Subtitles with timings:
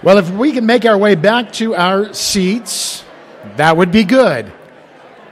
[0.00, 3.04] Well, if we can make our way back to our seats,
[3.56, 4.52] that would be good.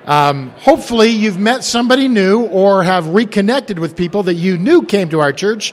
[0.07, 5.09] Um, hopefully, you've met somebody new or have reconnected with people that you knew came
[5.11, 5.73] to our church,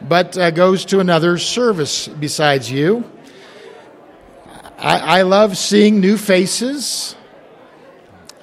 [0.00, 3.04] but uh, goes to another service besides you.
[4.78, 7.14] I, I love seeing new faces.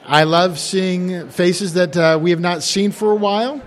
[0.05, 3.63] I love seeing faces that uh, we have not seen for a while.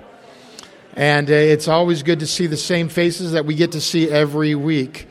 [0.95, 4.09] And uh, it's always good to see the same faces that we get to see
[4.09, 5.09] every week.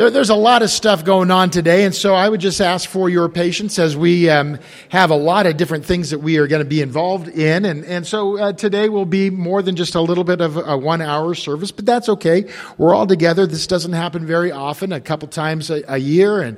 [0.00, 2.88] There, there's a lot of stuff going on today, and so I would just ask
[2.88, 6.46] for your patience as we um, have a lot of different things that we are
[6.46, 7.66] going to be involved in.
[7.66, 10.74] And, and so uh, today will be more than just a little bit of a
[10.74, 12.50] one hour service, but that's okay.
[12.78, 13.46] We're all together.
[13.46, 16.56] This doesn't happen very often, a couple times a, a year, and,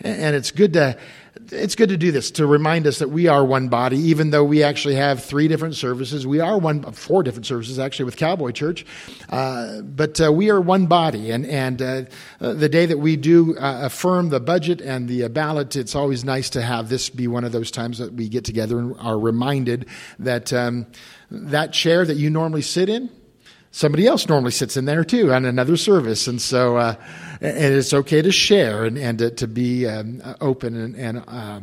[0.00, 0.98] and it's good to
[1.52, 4.44] it's good to do this to remind us that we are one body, even though
[4.44, 6.26] we actually have three different services.
[6.26, 8.86] We are one, four different services actually with Cowboy Church,
[9.28, 11.30] uh, but uh, we are one body.
[11.30, 12.04] And and uh,
[12.38, 16.50] the day that we do uh, affirm the budget and the ballot, it's always nice
[16.50, 19.86] to have this be one of those times that we get together and are reminded
[20.18, 20.86] that um,
[21.30, 23.10] that chair that you normally sit in
[23.72, 26.28] somebody else normally sits in there too on another service.
[26.28, 26.94] And so, uh,
[27.40, 31.60] and it's okay to share and, and to, to be um, open and, and, uh,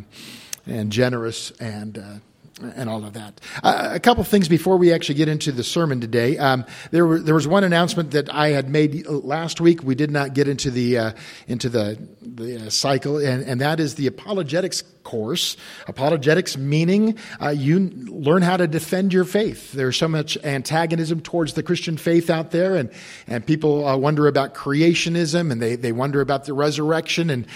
[0.65, 2.15] and generous and, uh,
[2.61, 3.41] and all of that.
[3.63, 6.37] Uh, a couple things before we actually get into the sermon today.
[6.37, 9.83] Um, there, were, there was one announcement that I had made last week.
[9.83, 11.11] We did not get into the uh,
[11.47, 15.57] into the the uh, cycle, and, and that is the apologetics course.
[15.87, 19.71] Apologetics meaning uh, you learn how to defend your faith.
[19.71, 22.91] There's so much antagonism towards the Christian faith out there, and,
[23.25, 27.29] and people uh, wonder about creationism and they, they wonder about the resurrection.
[27.29, 27.47] And,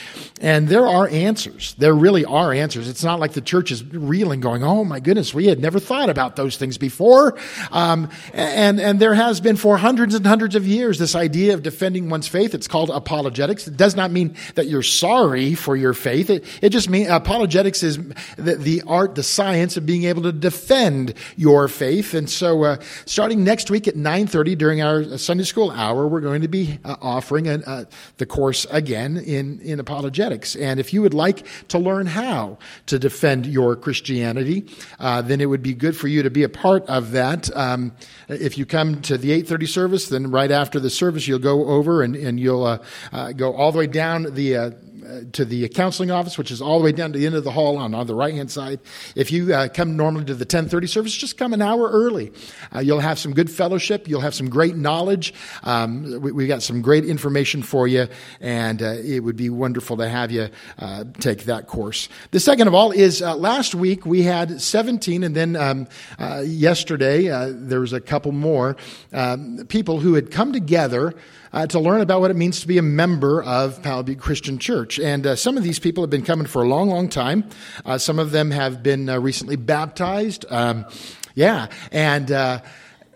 [0.42, 1.76] and there are answers.
[1.78, 2.88] There really are answers.
[2.88, 6.08] It's not like the church is reeling, going, oh my goodness, we had never thought
[6.08, 7.36] about those things before.
[7.72, 11.64] Um, and, and there has been for hundreds and hundreds of years this idea of
[11.64, 12.54] defending one's faith.
[12.54, 13.68] It's called apologetics.
[13.68, 16.30] It does not mean that you're sorry for your faith.
[16.30, 17.98] It, it just means apologetics is
[18.38, 22.14] the, the, art, the science of being able to defend your faith.
[22.14, 22.78] And so, uh,
[23.08, 26.98] starting next week at 9:30 during our Sunday school hour, we're going to be uh,
[27.02, 27.86] offering a, uh,
[28.18, 30.56] the course again in in apologetics.
[30.56, 34.68] And if you would like to learn how to defend your Christianity,
[35.00, 37.56] uh, then it would be good for you to be a part of that.
[37.56, 37.94] Um,
[38.28, 42.02] if you come to the 8:30 service, then right after the service, you'll go over
[42.02, 42.78] and, and you'll uh,
[43.12, 44.76] uh, go all the way down the
[45.34, 47.52] to the counseling office, which is all the way down to the end of the
[47.52, 48.80] hall on, on the right hand side.
[49.16, 52.32] If you uh, come normally to the 1030 service, just come an hour early.
[52.74, 54.08] Uh, you'll have some good fellowship.
[54.08, 55.34] You'll have some great knowledge.
[55.64, 58.08] Um, we, we, got some great information for you,
[58.42, 60.50] and uh, it would be wonderful to have you
[60.80, 62.10] uh, take that course.
[62.32, 65.88] The second of all is uh, last week we had 17, and then um,
[66.20, 68.76] uh, yesterday there was a couple more
[69.12, 71.14] um, people who had come together
[71.54, 74.58] uh, to learn about what it means to be a member of Powell Butte Christian
[74.58, 75.00] Church.
[75.00, 77.48] And uh, some of these people have been coming for a long, long time.
[77.86, 80.46] Uh, some of them have been uh, recently baptized.
[80.50, 80.86] Um,
[81.36, 82.62] yeah, and uh,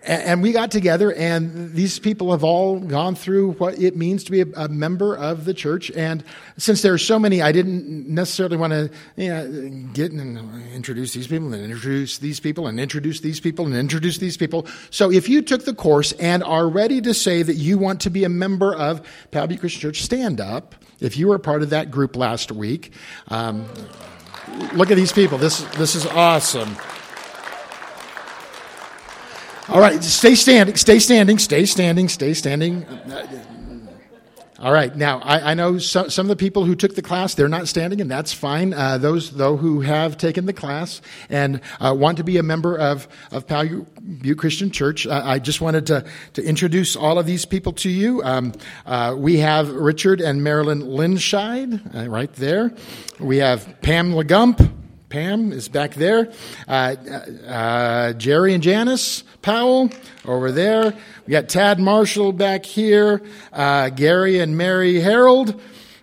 [0.03, 4.31] and we got together, and these people have all gone through what it means to
[4.31, 5.91] be a, member of the church.
[5.91, 6.23] And
[6.57, 11.13] since there are so many, I didn't necessarily want to you know, get and introduce
[11.13, 14.67] these people, and introduce these people, and introduce these people, and introduce these people.
[14.91, 18.09] So if you took the course and are ready to say that you want to
[18.09, 20.75] be a member of Butte Christian Church, stand up.
[20.99, 22.91] If you were part of that group last week,
[23.27, 23.67] um,
[24.73, 25.37] look at these people.
[25.37, 26.77] This, this is awesome.
[29.69, 32.85] All right, stay standing, stay standing, stay standing, stay standing.
[34.59, 37.35] All right, now I, I know some, some, of the people who took the class,
[37.35, 38.73] they're not standing, and that's fine.
[38.73, 42.77] Uh, those, though, who have taken the class and uh, want to be a member
[42.77, 47.44] of, of Butte Christian Church, uh, I just wanted to, to introduce all of these
[47.44, 48.23] people to you.
[48.23, 48.53] Um,
[48.85, 52.72] uh, we have Richard and Marilyn Linscheid uh, right there.
[53.19, 54.86] We have Pam Legump.
[55.09, 56.34] Pam is back there.
[56.68, 56.95] Uh,
[57.47, 59.89] uh, Jerry and Janice Powell
[60.25, 60.94] over there.
[61.25, 63.21] We got Tad Marshall back here.
[63.54, 65.62] Uh, Gary and Mary Harold.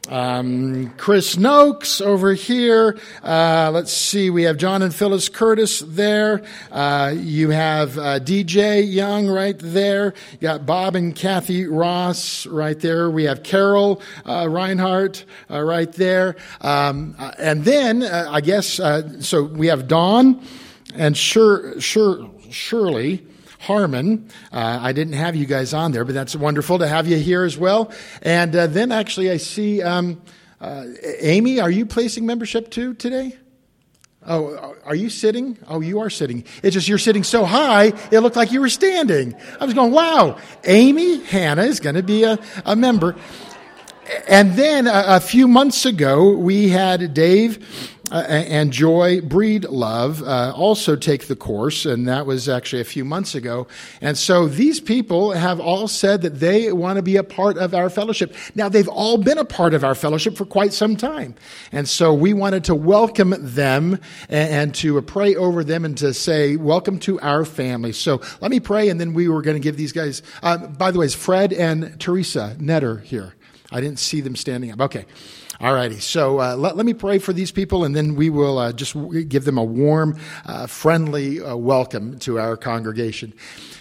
[0.09, 2.99] Um, Chris Noakes over here.
[3.23, 4.29] Uh, let's see.
[4.29, 6.43] We have John and Phyllis Curtis there.
[6.71, 10.13] Uh, you have uh, DJ Young right there.
[10.33, 13.11] You got Bob and Kathy Ross right there.
[13.11, 16.37] We have Carol uh, Reinhardt uh, right there.
[16.61, 18.81] Um, uh, and then I guess
[19.21, 19.45] so.
[19.45, 20.45] We have Dawn
[20.95, 23.27] and Sure, sure, Shirley.
[23.67, 24.29] Harmon.
[24.53, 27.45] Uh, I didn't have you guys on there, but that's wonderful to have you here
[27.45, 27.93] as well.
[28.23, 30.21] And uh, then actually, I see um,
[30.61, 30.85] uh,
[31.21, 31.61] Amy.
[31.61, 33.37] Are you placing membership too today?
[34.27, 35.59] Oh, are you sitting?
[35.69, 36.45] Oh, you are sitting.
[36.63, 39.35] It's just you're sitting so high, it looked like you were standing.
[39.61, 43.17] I was going, wow, Amy Hannah is going to be a, a member.
[44.27, 50.53] And then a, a few months ago, we had Dave uh, and Joy Breedlove uh,
[50.55, 53.67] also take the course, and that was actually a few months ago.
[54.01, 57.75] And so these people have all said that they want to be a part of
[57.75, 58.35] our fellowship.
[58.55, 61.35] Now, they've all been a part of our fellowship for quite some time.
[61.73, 63.99] And so we wanted to welcome them
[64.29, 67.93] and, and to pray over them and to say, Welcome to our family.
[67.93, 70.91] So let me pray, and then we were going to give these guys, uh, by
[70.91, 73.35] the way, is Fred and Teresa Netter here?
[73.73, 74.81] I didn't see them standing up.
[74.81, 75.07] Okay.
[75.65, 75.99] All righty.
[75.99, 78.95] So uh, let, let me pray for these people, and then we will uh, just
[79.31, 83.33] give them a warm, uh, friendly uh, welcome to our congregation.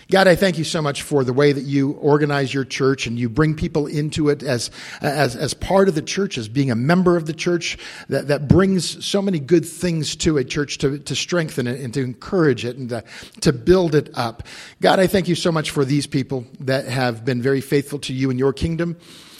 [0.09, 3.19] God, I thank you so much for the way that you organize your church and
[3.19, 4.71] you bring people into it as,
[5.01, 7.77] as, as part of the church, as being a member of the church
[8.07, 11.93] that, that brings so many good things to a church to, to strengthen it and
[11.95, 13.03] to encourage it and to,
[13.41, 14.43] to build it up.
[14.79, 18.13] God, I thank you so much for these people that have been very faithful to
[18.13, 18.95] you in your kingdom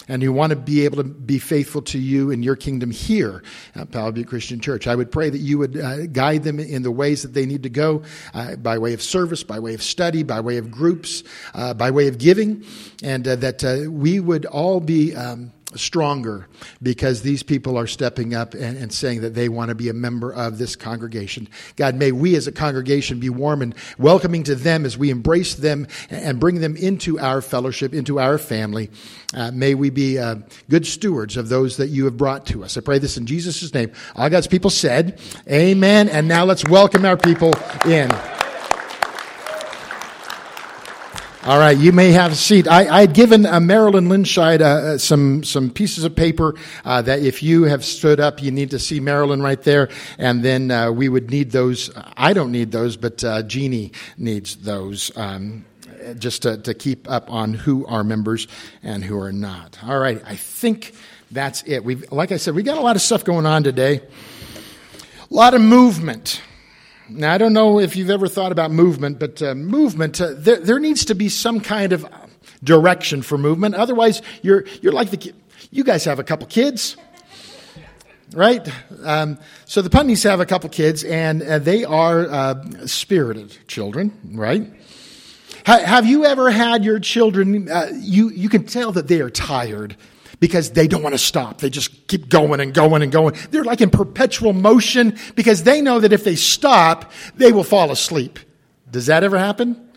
[0.08, 3.44] and who want to be able to be faithful to you and your kingdom here
[3.76, 4.88] at Butte Christian Church.
[4.88, 7.64] I would pray that you would uh, guide them in the ways that they need
[7.64, 8.04] to go
[8.34, 11.24] uh, by way of service, by way of study, by way of groups,
[11.54, 12.64] uh, by way of giving,
[13.04, 15.16] and uh, that uh, we would all be.
[15.16, 16.48] Um, stronger
[16.82, 19.94] because these people are stepping up and, and, saying that they want to be a
[19.94, 21.48] member of this congregation.
[21.76, 25.56] God, may we as a congregation be warm and welcoming to them as we embrace
[25.56, 28.90] them and bring them into our fellowship, into our family.
[29.34, 30.36] Uh, may we be uh,
[30.70, 32.78] good stewards of those that you have brought to us.
[32.78, 33.92] I pray this in Jesus' name.
[34.16, 35.20] All God's people said,
[35.50, 36.10] Amen.
[36.10, 37.54] And now let's welcome our people
[37.86, 38.12] in.
[41.46, 42.70] All right, you may have a seat.
[42.70, 46.56] I, had given uh, Marilyn Linscheid uh, uh, some some pieces of paper
[46.86, 50.42] uh, that if you have stood up, you need to see Marilyn right there, and
[50.42, 51.92] then uh, we would need those.
[52.16, 55.12] I don't need those, but uh, Jeannie needs those.
[55.18, 55.66] Um,
[56.18, 58.48] just to, to keep up on who are members
[58.82, 59.78] and who are not.
[59.84, 60.94] All right, I think
[61.30, 61.84] that's it.
[61.84, 64.02] We've, like I said, we got a lot of stuff going on today.
[65.30, 66.42] A lot of movement.
[67.10, 70.58] Now, I don't know if you've ever thought about movement, but uh, movement, uh, there,
[70.58, 72.06] there, needs to be some kind of
[72.64, 73.76] direction for movement.
[73.76, 75.34] Otherwise, you're, you're like the
[75.70, 76.96] You guys have a couple kids,
[78.34, 78.68] right?
[79.04, 84.18] Um, so the Putneys have a couple kids, and uh, they are uh, spirited children,
[84.32, 84.72] right?
[85.66, 89.30] Ha- have you ever had your children, uh, you, you can tell that they are
[89.30, 89.98] tired
[90.44, 91.60] because they don't want to stop.
[91.60, 93.34] They just keep going and going and going.
[93.50, 97.92] They're like in perpetual motion because they know that if they stop, they will fall
[97.92, 98.40] asleep.
[98.92, 99.90] Does that ever happen?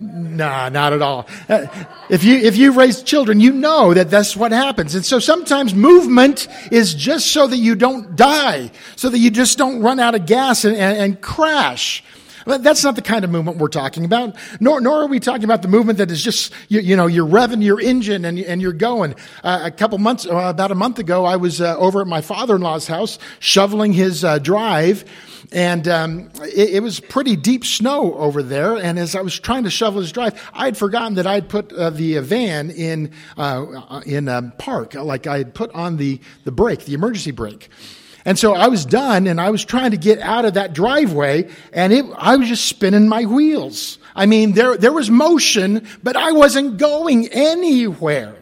[0.00, 1.28] Nah, not at all.
[1.48, 1.68] Uh,
[2.10, 4.96] if you, if you raise children, you know that that's what happens.
[4.96, 9.56] And so sometimes movement is just so that you don't die, so that you just
[9.58, 12.02] don't run out of gas and, and, and crash.
[12.46, 14.36] That's not the kind of movement we're talking about.
[14.60, 17.26] Nor, nor are we talking about the movement that is just, you, you know, you're
[17.26, 19.14] revving your engine and, and you're going.
[19.42, 22.20] Uh, a couple months, uh, about a month ago, I was uh, over at my
[22.20, 25.04] father-in-law's house shoveling his uh, drive.
[25.52, 28.76] And um, it, it, was pretty deep snow over there.
[28.76, 31.72] And as I was trying to shovel his drive, I had forgotten that I'd put
[31.72, 36.86] uh, the van in uh, in park, like I had put on the the brake,
[36.86, 37.68] the emergency brake.
[38.24, 41.50] And so I was done and I was trying to get out of that driveway
[41.72, 43.98] and it, I was just spinning my wheels.
[44.14, 48.36] I mean, there, there was motion, but I wasn't going anywhere.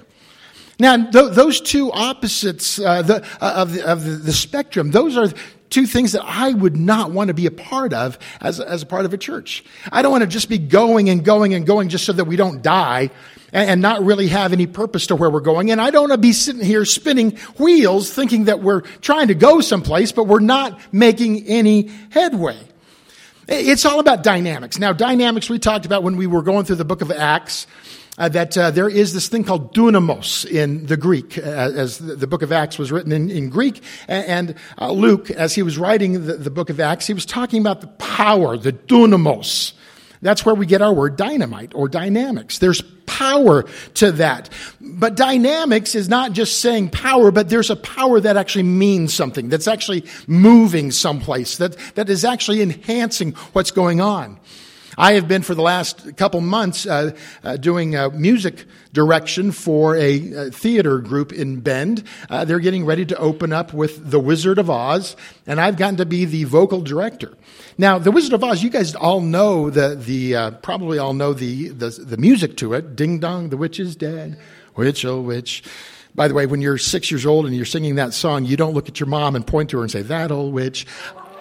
[0.79, 5.17] Now, th- those two opposites uh, the, uh, of, the, of the, the spectrum, those
[5.17, 5.29] are
[5.73, 8.87] two things that I would not want to be a part of as, as a
[8.87, 9.65] part of a church.
[9.91, 12.37] I don't want to just be going and going and going just so that we
[12.37, 13.11] don't die
[13.53, 15.71] and, and not really have any purpose to where we're going.
[15.71, 19.35] And I don't want to be sitting here spinning wheels thinking that we're trying to
[19.35, 22.59] go someplace, but we're not making any headway.
[23.49, 24.79] It's all about dynamics.
[24.79, 27.67] Now, dynamics we talked about when we were going through the book of Acts
[28.23, 32.27] uh, that uh, there is this thing called dunamis in the Greek, uh, as the,
[32.29, 33.83] book of Acts was written in, in Greek.
[34.07, 37.61] And, uh, Luke, as he was writing the, the, book of Acts, he was talking
[37.61, 39.73] about the power, the dunamis.
[40.21, 42.59] That's where we get our word dynamite or dynamics.
[42.59, 43.65] There's power
[43.95, 44.51] to that.
[44.81, 49.49] But dynamics is not just saying power, but there's a power that actually means something,
[49.49, 54.39] that's actually moving someplace, that, that is actually enhancing what's going on.
[54.97, 59.97] I have been for the last couple months uh, uh, doing uh, music direction for
[59.97, 62.05] a, a, theater group in Bend.
[62.29, 65.97] Uh, they're getting ready to open up with The Wizard of Oz, and I've gotten
[65.97, 67.33] to be the vocal director.
[67.79, 71.33] Now, The Wizard of Oz, you guys all know the the uh, probably all know
[71.33, 72.95] the, the the music to it.
[72.95, 74.39] Ding dong, the witch is dead.
[74.77, 75.63] Witch oh witch.
[76.15, 78.75] By the way, when you're six years old and you're singing that song, you don't
[78.75, 80.87] look at your mom and point to her and say, "That old witch."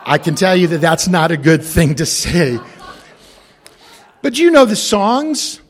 [0.03, 2.59] I can tell you that that's not a good thing to say.
[4.21, 5.61] But you know the songs.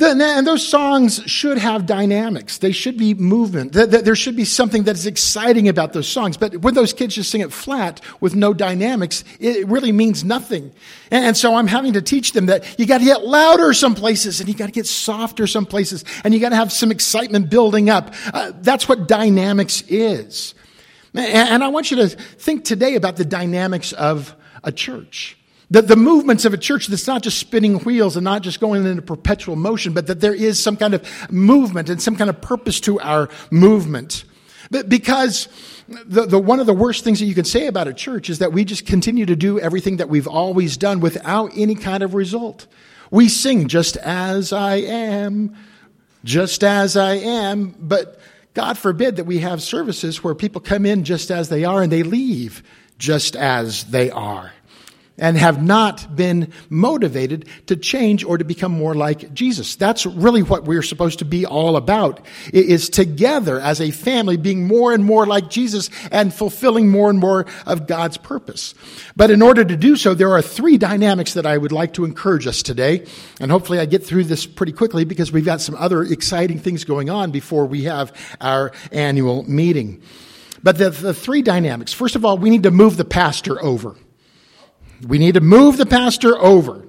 [0.00, 2.58] And those songs should have dynamics.
[2.58, 3.72] They should be movement.
[3.72, 6.36] There should be something that is exciting about those songs.
[6.36, 10.72] But when those kids just sing it flat with no dynamics, it really means nothing.
[11.12, 14.40] And so I'm having to teach them that you got to get louder some places
[14.40, 17.48] and you got to get softer some places and you got to have some excitement
[17.48, 18.12] building up.
[18.32, 20.54] Uh, that's what dynamics is.
[21.14, 25.36] And I want you to think today about the dynamics of a church.
[25.72, 28.84] The, the movements of a church that's not just spinning wheels and not just going
[28.84, 31.02] into perpetual motion, but that there is some kind of
[31.32, 34.24] movement and some kind of purpose to our movement.
[34.70, 35.48] But because
[35.88, 38.40] the, the, one of the worst things that you can say about a church is
[38.40, 42.12] that we just continue to do everything that we've always done without any kind of
[42.12, 42.66] result.
[43.10, 45.56] We sing just as I am,
[46.22, 48.20] just as I am, but
[48.52, 51.90] God forbid that we have services where people come in just as they are and
[51.90, 52.62] they leave
[52.98, 54.52] just as they are
[55.18, 59.76] and have not been motivated to change or to become more like Jesus.
[59.76, 64.66] That's really what we're supposed to be all about, is together as a family being
[64.66, 68.74] more and more like Jesus and fulfilling more and more of God's purpose.
[69.14, 72.04] But in order to do so, there are three dynamics that I would like to
[72.04, 73.06] encourage us today.
[73.38, 76.84] And hopefully I get through this pretty quickly because we've got some other exciting things
[76.84, 80.02] going on before we have our annual meeting.
[80.62, 81.92] But the, the three dynamics.
[81.92, 83.96] First of all, we need to move the pastor over.
[85.06, 86.86] We need to move the pastor over.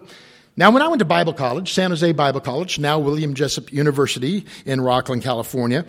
[0.55, 4.45] Now, when I went to Bible college, San Jose Bible College, now William Jessup University
[4.65, 5.83] in Rocklin, California,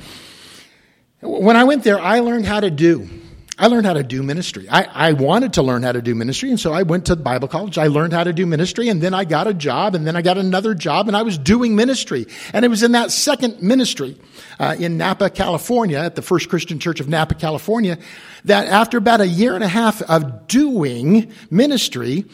[1.20, 3.08] when I went there, I learned how to do.
[3.56, 4.68] I learned how to do ministry.
[4.68, 7.46] I, I wanted to learn how to do ministry, and so I went to Bible
[7.46, 7.78] college.
[7.78, 10.22] I learned how to do ministry, and then I got a job, and then I
[10.22, 12.26] got another job, and I was doing ministry.
[12.52, 14.18] And it was in that second ministry
[14.58, 17.96] uh, in Napa, California, at the First Christian Church of Napa, California,
[18.44, 22.24] that after about a year and a half of doing ministry,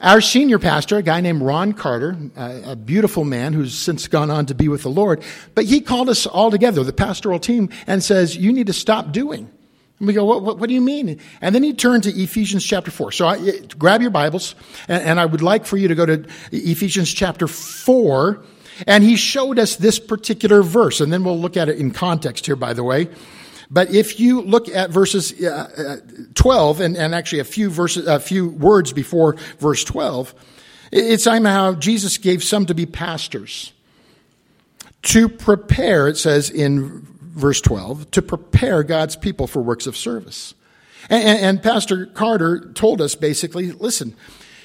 [0.00, 4.46] our senior pastor, a guy named Ron Carter, a, beautiful man who's since gone on
[4.46, 5.22] to be with the Lord,
[5.56, 9.10] but he called us all together, the pastoral team, and says, You need to stop
[9.10, 9.50] doing.
[10.00, 11.20] And we go, what, what, what, do you mean?
[11.40, 13.12] And then he turned to Ephesians chapter 4.
[13.12, 14.54] So I, grab your Bibles,
[14.88, 18.42] and, and I would like for you to go to Ephesians chapter 4.
[18.86, 22.46] And he showed us this particular verse, and then we'll look at it in context
[22.46, 23.10] here, by the way.
[23.70, 28.06] But if you look at verses uh, uh, 12 and, and actually a few verses,
[28.08, 30.34] a few words before verse 12,
[30.92, 33.72] it's how Jesus gave some to be pastors
[35.02, 40.54] to prepare, it says in verse 12, to prepare God's people for works of service.
[41.08, 44.14] And, and, and Pastor Carter told us basically, listen,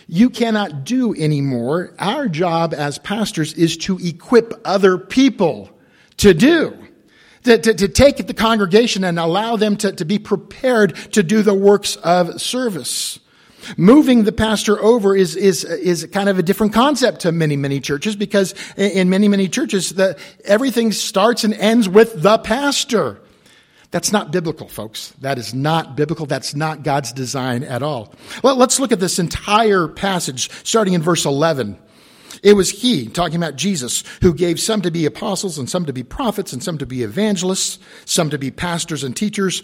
[0.08, 1.94] you cannot do anymore.
[1.98, 5.72] Our job as pastors is to equip other people
[6.18, 6.86] to do
[7.46, 11.42] to, to, to take the congregation and allow them to, to be prepared to do
[11.42, 13.20] the works of service.
[13.78, 17.80] Moving the pastor over is, is, is kind of a different concept to many, many
[17.80, 23.22] churches because in many, many churches, the, everything starts and ends with the pastor.
[23.92, 25.14] That's not biblical, folks.
[25.22, 26.26] That is not biblical.
[26.26, 28.14] That's not God's design at all.
[28.44, 31.78] Well, let's look at this entire passage starting in verse 11.
[32.44, 35.94] It was he, talking about Jesus, who gave some to be apostles and some to
[35.94, 39.64] be prophets and some to be evangelists, some to be pastors and teachers,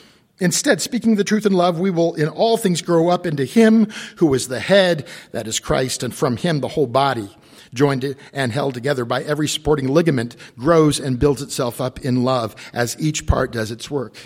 [0.41, 3.87] Instead, speaking the truth in love, we will in all things grow up into Him
[4.17, 7.29] who is the head, that is Christ, and from Him the whole body,
[7.75, 12.55] joined and held together by every supporting ligament, grows and builds itself up in love
[12.73, 14.17] as each part does its work.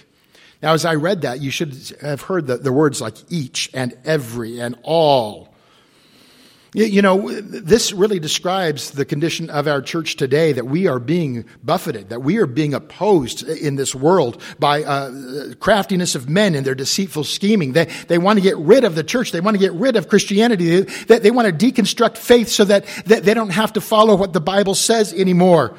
[0.63, 3.95] Now, as I read that, you should have heard the, the words like each and
[4.05, 5.53] every and all
[6.75, 11.45] you know, this really describes the condition of our church today that we are being
[11.63, 16.65] buffeted, that we are being opposed in this world by uh, craftiness of men and
[16.65, 17.71] their deceitful scheming.
[17.71, 19.31] They, they want to get rid of the church.
[19.31, 20.81] They want to get rid of Christianity.
[20.81, 24.33] They, they want to deconstruct faith so that, that they don't have to follow what
[24.33, 25.77] the Bible says anymore.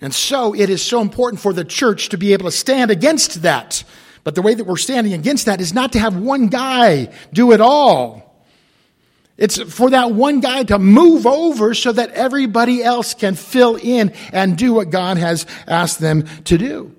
[0.00, 3.42] And so it is so important for the church to be able to stand against
[3.42, 3.84] that.
[4.24, 7.52] But the way that we're standing against that is not to have one guy do
[7.52, 8.25] it all.
[9.38, 14.12] It's for that one guy to move over so that everybody else can fill in
[14.32, 16.94] and do what God has asked them to do.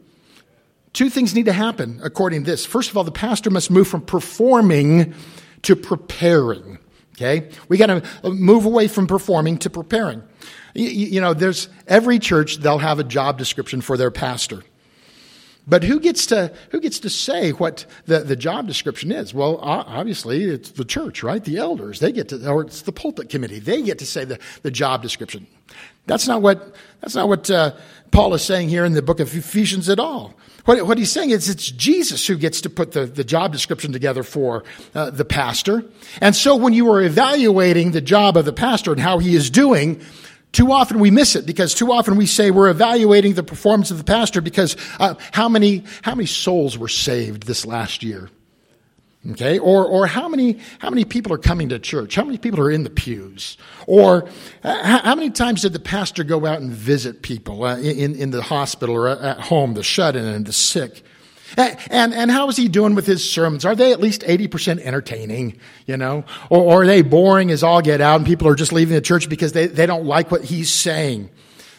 [0.93, 2.65] Two things need to happen according to this.
[2.65, 5.13] First of all, the pastor must move from performing
[5.63, 6.77] to preparing.
[7.15, 7.49] Okay?
[7.67, 10.21] We got to move away from performing to preparing.
[10.75, 14.63] You, you know, there's every church, they'll have a job description for their pastor.
[15.67, 19.33] But who gets to, who gets to say what the, the job description is?
[19.33, 21.43] Well, obviously it's the church, right?
[21.43, 21.99] The elders.
[21.99, 23.59] They get to, or it's the pulpit committee.
[23.59, 25.45] They get to say the, the job description.
[26.05, 27.73] That's not what, that's not what uh,
[28.11, 30.35] Paul is saying here in the book of Ephesians at all.
[30.63, 33.91] What, what he's saying is it's Jesus who gets to put the, the job description
[33.91, 34.63] together for
[34.95, 35.83] uh, the pastor.
[36.21, 39.49] And so when you are evaluating the job of the pastor and how he is
[39.49, 40.01] doing,
[40.51, 43.97] too often we miss it because too often we say we're evaluating the performance of
[43.97, 48.29] the pastor because uh, how many how many souls were saved this last year?
[49.31, 52.15] Okay, or or how many how many people are coming to church?
[52.15, 53.57] How many people are in the pews?
[53.85, 54.29] Or
[54.63, 58.31] uh, how many times did the pastor go out and visit people uh, in in
[58.31, 61.03] the hospital or at home, the shut in and the sick?
[61.55, 63.63] And, and how is he doing with his sermons?
[63.63, 66.25] Are they at least 80% entertaining, you know?
[66.49, 69.01] Or, or, are they boring as all get out and people are just leaving the
[69.01, 71.29] church because they, they don't like what he's saying?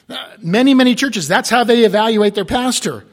[0.09, 3.05] Uh, many, many churches, that's how they evaluate their pastor.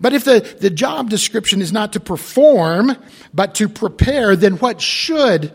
[0.00, 2.96] But if the, the job description is not to perform,
[3.32, 5.52] but to prepare, then what should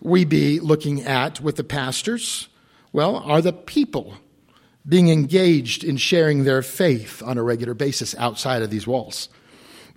[0.00, 2.48] we be looking at with the pastors?
[2.92, 4.14] Well, are the people
[4.86, 9.28] being engaged in sharing their faith on a regular basis outside of these walls?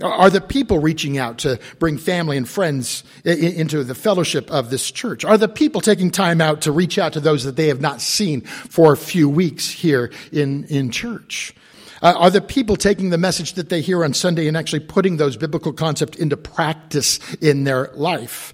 [0.02, 4.90] Are the people reaching out to bring family and friends into the fellowship of this
[4.90, 5.24] church?
[5.24, 8.02] Are the people taking time out to reach out to those that they have not
[8.02, 11.54] seen for a few weeks here in, in church?
[12.02, 15.18] Uh, are the people taking the message that they hear on Sunday and actually putting
[15.18, 18.54] those biblical concepts into practice in their life?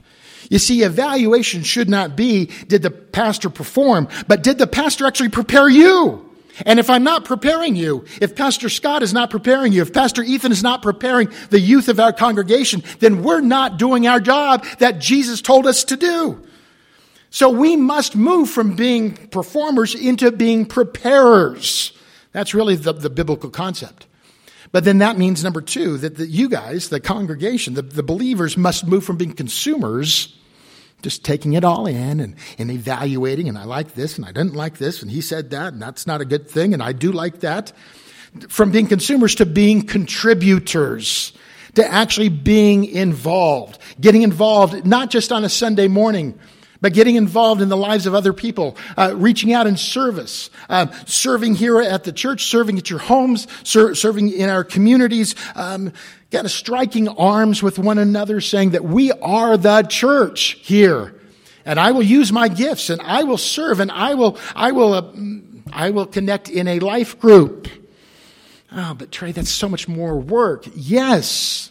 [0.50, 5.30] You see, evaluation should not be, did the pastor perform, but did the pastor actually
[5.30, 6.29] prepare you?
[6.66, 10.24] And if I'm not preparing you, if Pastor Scott is not preparing you, if Pastor
[10.24, 14.66] Ethan is not preparing the youth of our congregation, then we're not doing our job
[14.80, 16.44] that Jesus told us to do.
[17.30, 21.92] So we must move from being performers into being preparers.
[22.32, 24.08] That's really the, the biblical concept.
[24.72, 28.58] But then that means, number two, that the, you guys, the congregation, the, the believers
[28.58, 30.39] must move from being consumers
[31.02, 34.56] just taking it all in and, and evaluating, and I like this, and I didn't
[34.56, 37.12] like this, and he said that, and that's not a good thing, and I do
[37.12, 37.72] like that.
[38.48, 41.34] From being consumers to being contributors,
[41.76, 46.38] to actually being involved, getting involved not just on a Sunday morning,
[46.82, 50.88] but getting involved in the lives of other people, uh, reaching out in service, uh,
[51.06, 55.92] serving here at the church, serving at your homes, ser- serving in our communities, um,
[56.32, 61.16] kind of striking arms with one another, saying that we are the church here,
[61.66, 64.94] and I will use my gifts, and I will serve, and I will, I will,
[64.94, 65.12] uh,
[65.72, 67.68] I will connect in a life group.
[68.72, 70.66] Oh, but Trey, that's so much more work.
[70.76, 71.69] Yes.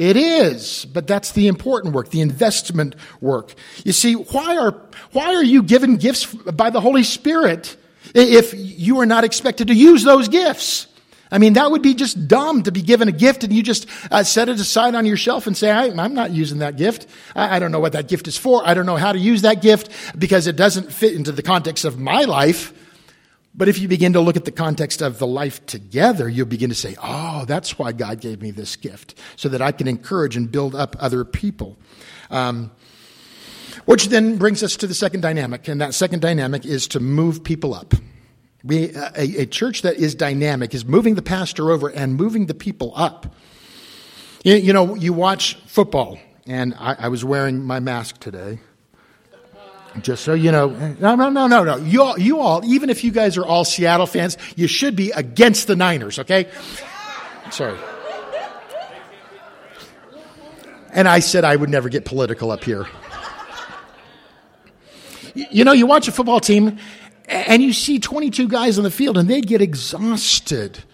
[0.00, 3.52] It is, but that's the important work, the investment work.
[3.84, 4.74] You see, why are,
[5.12, 7.76] why are you given gifts by the Holy Spirit
[8.14, 10.86] if you are not expected to use those gifts?
[11.30, 13.86] I mean, that would be just dumb to be given a gift and you just
[14.10, 17.06] uh, set it aside on your shelf and say, I, am not using that gift.
[17.36, 18.66] I, I don't know what that gift is for.
[18.66, 21.84] I don't know how to use that gift because it doesn't fit into the context
[21.84, 22.72] of my life.
[23.52, 26.68] But if you begin to look at the context of the life together, you'll begin
[26.68, 30.36] to say, oh, that's why God gave me this gift, so that I can encourage
[30.36, 31.76] and build up other people.
[32.30, 32.70] Um,
[33.86, 37.42] which then brings us to the second dynamic, and that second dynamic is to move
[37.42, 37.94] people up.
[38.62, 42.54] We, a, a church that is dynamic is moving the pastor over and moving the
[42.54, 43.34] people up.
[44.44, 48.60] You, you know, you watch football, and I, I was wearing my mask today.
[50.00, 50.68] Just so you know,
[51.00, 51.76] no, no, no, no, no.
[51.76, 55.10] You all, you all, even if you guys are all Seattle fans, you should be
[55.10, 56.48] against the Niners, okay?
[57.50, 57.76] Sorry.
[60.92, 62.86] And I said I would never get political up here.
[65.34, 66.78] You know, you watch a football team
[67.26, 70.84] and you see 22 guys on the field and they get exhausted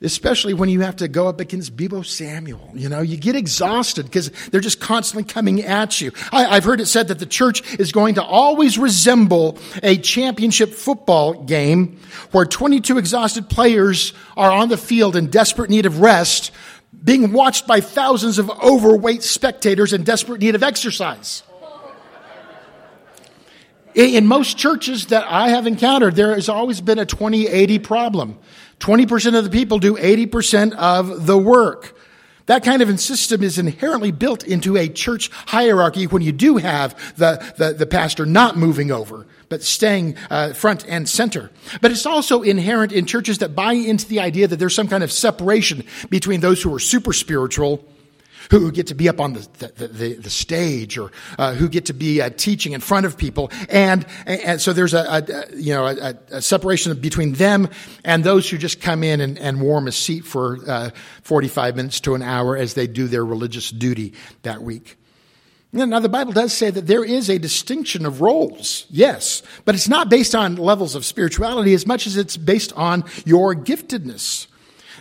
[0.00, 2.70] especially when you have to go up against Deebo Samuel.
[2.74, 6.12] You know, you get exhausted because they're just constantly coming at you.
[6.32, 10.70] I, have heard it said that the church is going to always resemble a championship
[10.70, 11.98] football game
[12.30, 16.52] where 22 exhausted players are on the field in desperate need of rest,
[17.04, 21.42] being watched by thousands of overweight spectators in desperate need of exercise.
[23.94, 28.38] In most churches that I have encountered, there has always been a 20-80 problem.
[28.80, 31.94] 20% of the people do 80% of the work.
[32.46, 36.96] That kind of system is inherently built into a church hierarchy when you do have
[37.16, 41.50] the, the, the pastor not moving over, but staying uh, front and center.
[41.82, 45.04] But it's also inherent in churches that buy into the idea that there's some kind
[45.04, 47.84] of separation between those who are super spiritual
[48.50, 51.86] who get to be up on the, the, the, the stage or uh, who get
[51.86, 53.50] to be uh, teaching in front of people.
[53.68, 57.68] And, and so there's a, a you know, a, a, separation between them
[58.04, 60.90] and those who just come in and, and warm a seat for uh,
[61.22, 64.96] 45 minutes to an hour as they do their religious duty that week.
[65.70, 69.88] Now, the Bible does say that there is a distinction of roles, yes, but it's
[69.88, 74.47] not based on levels of spirituality as much as it's based on your giftedness.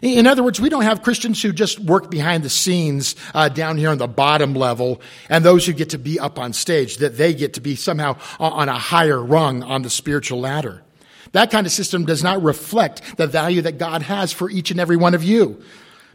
[0.01, 3.77] In other words, we don't have Christians who just work behind the scenes uh, down
[3.77, 7.17] here on the bottom level and those who get to be up on stage, that
[7.17, 10.83] they get to be somehow on a higher rung on the spiritual ladder.
[11.31, 14.79] That kind of system does not reflect the value that God has for each and
[14.79, 15.61] every one of you.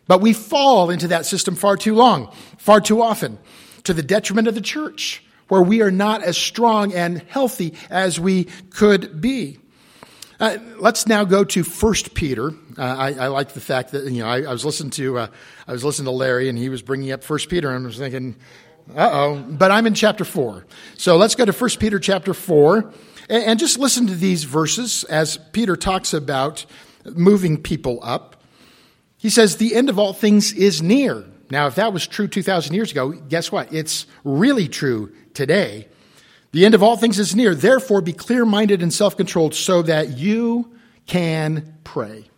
[0.06, 3.38] But we fall into that system far too long, far too often,
[3.84, 8.18] to the detriment of the church, where we are not as strong and healthy as
[8.18, 9.58] we could be.
[10.42, 12.48] Uh, let's now go to First Peter.
[12.76, 15.26] Uh, I, I, like the fact that you know I, I was listening to uh,
[15.68, 17.96] I was listening to Larry and he was bringing up First Peter and I was
[17.96, 18.34] thinking,
[18.96, 20.66] uh oh, but I'm in chapter four.
[20.98, 22.92] So let's go to First Peter chapter four
[23.28, 26.66] and, and just listen to these verses as Peter talks about
[27.04, 28.42] moving people up.
[29.18, 32.74] He says, "The end of all things is near." Now, if that was true 2,000
[32.74, 33.72] years ago, guess what?
[33.72, 35.86] It's really true today.
[36.52, 37.54] The end of all things is near.
[37.54, 40.72] Therefore, be clear minded and self controlled so that you
[41.06, 42.31] can pray.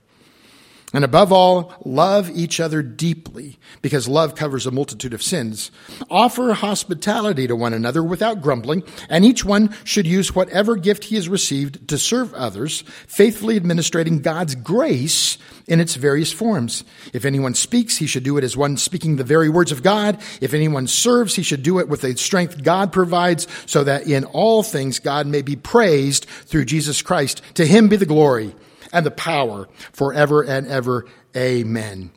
[0.94, 5.72] And above all, love each other deeply, because love covers a multitude of sins.
[6.08, 11.16] Offer hospitality to one another without grumbling, and each one should use whatever gift he
[11.16, 16.84] has received to serve others, faithfully administrating God's grace in its various forms.
[17.12, 20.22] If anyone speaks, he should do it as one speaking the very words of God.
[20.40, 24.24] If anyone serves, he should do it with the strength God provides, so that in
[24.26, 27.42] all things God may be praised through Jesus Christ.
[27.54, 28.54] To him be the glory
[28.94, 31.04] and the power forever and ever.
[31.36, 32.10] Amen.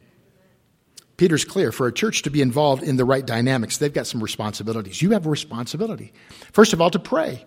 [1.18, 4.22] Peter's clear for a church to be involved in the right dynamics, they've got some
[4.22, 5.02] responsibilities.
[5.02, 6.14] You have a responsibility.
[6.54, 7.44] First of all, to pray.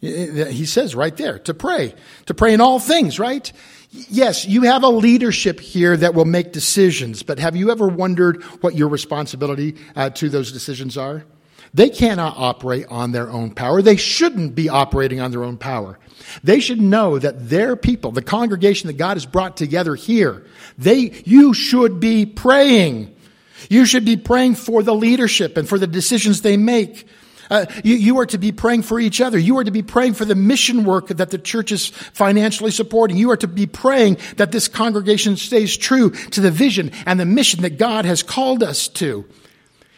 [0.00, 1.94] He says right there, to pray.
[2.26, 3.50] To pray in all things, right?
[3.90, 8.42] Yes, you have a leadership here that will make decisions, but have you ever wondered
[8.60, 11.24] what your responsibility uh, to those decisions are?
[11.74, 13.82] They cannot operate on their own power.
[13.82, 15.98] They shouldn't be operating on their own power.
[16.44, 20.46] They should know that their people, the congregation that God has brought together here,
[20.78, 23.14] they, you should be praying.
[23.68, 27.08] You should be praying for the leadership and for the decisions they make.
[27.50, 29.38] Uh, you, you, are to be praying for each other.
[29.38, 33.16] You are to be praying for the mission work that the church is financially supporting.
[33.16, 37.26] You are to be praying that this congregation stays true to the vision and the
[37.26, 39.26] mission that God has called us to.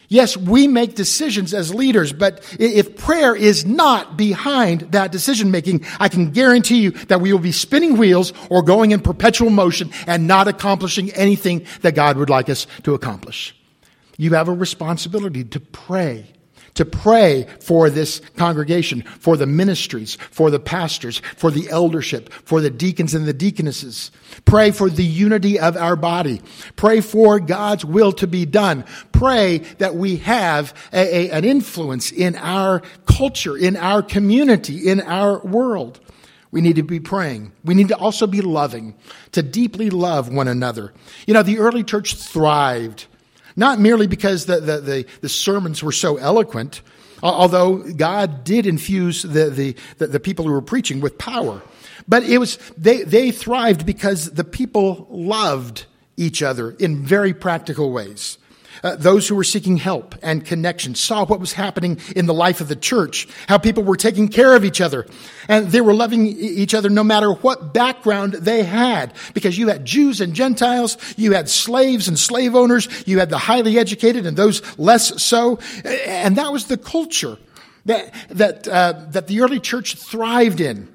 [0.09, 5.85] Yes, we make decisions as leaders, but if prayer is not behind that decision making,
[5.99, 9.91] I can guarantee you that we will be spinning wheels or going in perpetual motion
[10.05, 13.53] and not accomplishing anything that God would like us to accomplish.
[14.15, 16.27] You have a responsibility to pray
[16.77, 22.61] to pray for this congregation, for the ministries, for the pastors, for the eldership, for
[22.61, 24.11] the deacons and the deaconesses.
[24.45, 26.41] Pray for the unity of our body.
[26.75, 28.85] Pray for God's will to be done.
[29.11, 35.01] Pray that we have a, a, an influence in our culture, in our community, in
[35.01, 35.99] our world.
[36.51, 37.51] We need to be praying.
[37.65, 38.95] We need to also be loving,
[39.31, 40.93] to deeply love one another.
[41.25, 43.07] You know, the early church thrived
[43.57, 46.81] not merely because the, the, the, the sermons were so eloquent,
[47.21, 51.61] although God did infuse the, the, the, the people who were preaching with power.
[52.07, 57.91] But it was, they, they thrived because the people loved each other in very practical
[57.91, 58.37] ways.
[58.83, 62.61] Uh, those who were seeking help and connection saw what was happening in the life
[62.61, 65.05] of the church, how people were taking care of each other,
[65.47, 69.13] and they were loving each other no matter what background they had.
[69.33, 73.37] Because you had Jews and Gentiles, you had slaves and slave owners, you had the
[73.37, 77.37] highly educated and those less so, and that was the culture
[77.85, 80.87] that that uh, that the early church thrived in.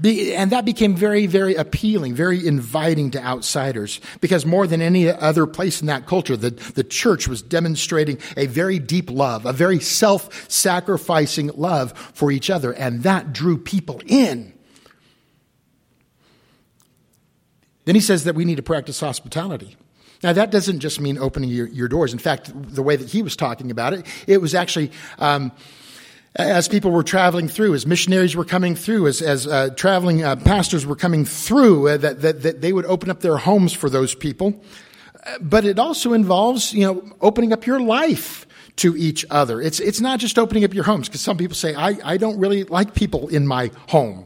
[0.00, 5.08] Be, and that became very, very appealing, very inviting to outsiders because more than any
[5.08, 9.52] other place in that culture, the, the church was demonstrating a very deep love, a
[9.52, 12.72] very self-sacrificing love for each other.
[12.72, 14.52] And that drew people in.
[17.84, 19.76] Then he says that we need to practice hospitality.
[20.22, 22.12] Now, that doesn't just mean opening your, your doors.
[22.12, 25.52] In fact, the way that he was talking about it, it was actually um,
[26.38, 30.36] as people were traveling through, as missionaries were coming through, as, as uh, traveling uh,
[30.36, 33.90] pastors were coming through, uh, that, that, that they would open up their homes for
[33.90, 34.62] those people.
[35.26, 38.46] Uh, but it also involves, you know, opening up your life
[38.76, 39.60] to each other.
[39.60, 42.38] It's, it's not just opening up your homes, because some people say, I, I don't
[42.38, 44.24] really like people in my home.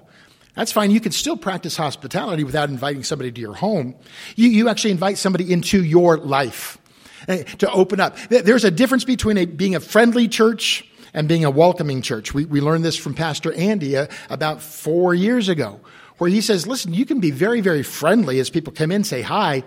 [0.54, 0.90] That's fine.
[0.90, 3.94] You can still practice hospitality without inviting somebody to your home.
[4.36, 6.76] You, you actually invite somebody into your life.
[7.28, 8.16] eh, to open up.
[8.28, 12.34] There's a difference between a, being a friendly church and being a welcoming church.
[12.34, 15.80] We, we learned this from Pastor Andy uh, about four years ago,
[16.18, 19.22] where he says, listen, you can be very, very friendly as people come in, say
[19.22, 19.64] hi,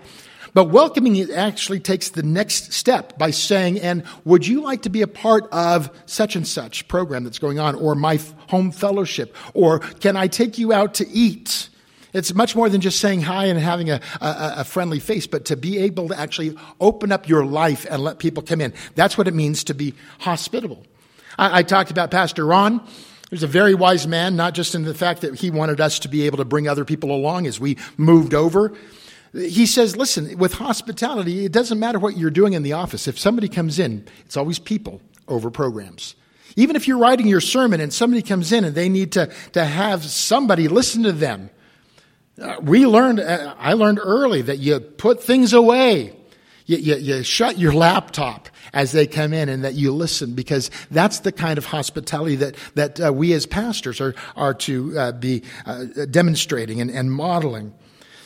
[0.56, 5.02] but welcoming actually takes the next step by saying, and would you like to be
[5.02, 9.80] a part of such and such program that's going on, or my home fellowship, or
[9.80, 11.68] can I take you out to eat?
[12.14, 15.44] It's much more than just saying hi and having a, a, a, friendly face, but
[15.46, 18.72] to be able to actually open up your life and let people come in.
[18.94, 20.86] That's what it means to be hospitable.
[21.38, 22.78] I, I talked about Pastor Ron.
[22.78, 25.98] He was a very wise man, not just in the fact that he wanted us
[26.00, 28.72] to be able to bring other people along as we moved over,
[29.32, 33.06] he says, listen, with hospitality, it doesn't matter what you're doing in the office.
[33.06, 36.14] If somebody comes in, it's always people over programs.
[36.56, 39.64] Even if you're writing your sermon and somebody comes in and they need to, to
[39.64, 41.50] have somebody listen to them,
[42.40, 46.16] uh, we learned, uh, I learned early that you put things away.
[46.66, 50.70] You, you, you, shut your laptop as they come in and that you listen because
[50.90, 55.12] that's the kind of hospitality that, that uh, we as pastors are, are to uh,
[55.12, 57.72] be uh, demonstrating and, and modeling.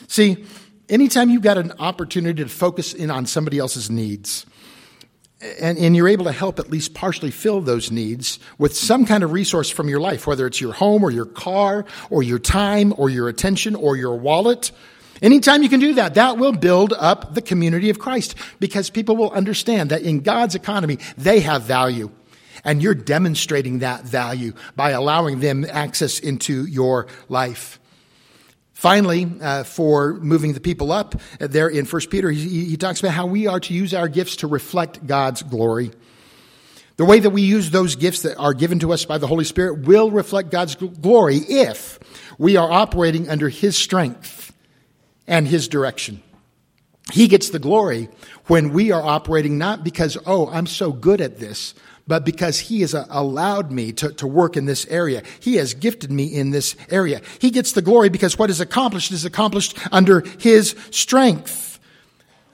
[0.07, 0.43] See,
[0.89, 4.45] anytime you've got an opportunity to focus in on somebody else's needs,
[5.59, 9.23] and, and, you're able to help at least partially fill those needs with some kind
[9.23, 12.93] of resource from your life, whether it's your home or your car or your time
[12.97, 14.71] or your attention or your wallet.
[15.21, 19.15] Anytime you can do that, that will build up the community of Christ because people
[19.15, 22.09] will understand that in God's economy, they have value.
[22.63, 27.79] And you're demonstrating that value by allowing them access into your life.
[28.73, 32.99] Finally, uh, for moving the people up, uh, there in 1 Peter, he, he talks
[32.99, 35.91] about how we are to use our gifts to reflect God's glory.
[36.97, 39.45] The way that we use those gifts that are given to us by the Holy
[39.45, 41.99] Spirit will reflect God's glory if
[42.39, 44.50] we are operating under His strength
[45.27, 46.21] and His direction.
[47.11, 48.09] He gets the glory
[48.45, 51.73] when we are operating not because, oh, I'm so good at this,
[52.07, 55.23] but because He has uh, allowed me to, to work in this area.
[55.39, 57.21] He has gifted me in this area.
[57.39, 61.70] He gets the glory because what is accomplished is accomplished under His strength.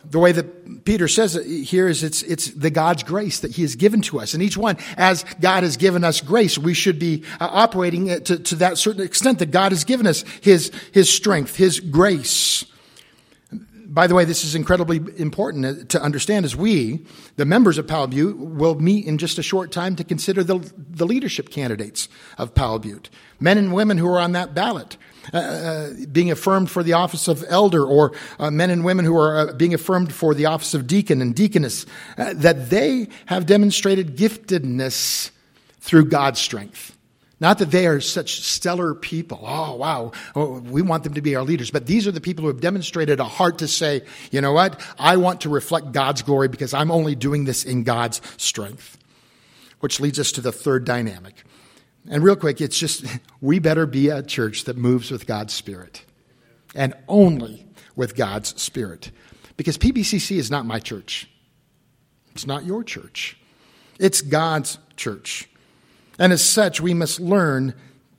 [0.10, 3.62] The way that Peter says it here is it's, it's the God's grace that He
[3.64, 4.34] has given to us.
[4.34, 8.40] And each one, as God has given us grace, we should be uh, operating to,
[8.40, 12.66] to that certain extent that God has given us His, His strength, His grace
[13.98, 17.04] by the way, this is incredibly important to understand as we,
[17.36, 20.60] the members of Powell Butte, will meet in just a short time to consider the,
[20.78, 22.08] the leadership candidates
[22.38, 23.10] of Powell Butte.
[23.40, 24.98] Men and women who are on that ballot.
[25.34, 29.18] Uh, uh, being affirmed for the office of elder, or uh, men and women who
[29.18, 31.88] are uh, being affirmed for the office of deacon and deaconess,
[32.20, 35.32] uh, that they have demonstrated giftedness
[35.80, 36.97] through God's strength.
[37.40, 39.40] Not that they are such stellar people.
[39.44, 40.12] Oh, wow.
[40.36, 41.70] Oh, we want them to be our leaders.
[41.70, 44.82] But these are the people who have demonstrated a heart to say, you know what?
[44.98, 48.98] I want to reflect God's glory because I'm only doing this in God's strength.
[49.82, 51.44] Which leads us to the third dynamic.
[52.10, 53.06] And real quick, it's just,
[53.42, 56.04] we better be a church that moves with God's Spirit.
[56.74, 59.12] And only with God's Spirit.
[59.58, 61.30] Because PBCC is not my church.
[62.34, 63.38] It's not your church.
[64.00, 65.48] It's God's church.
[66.20, 67.74] And as such, we must learn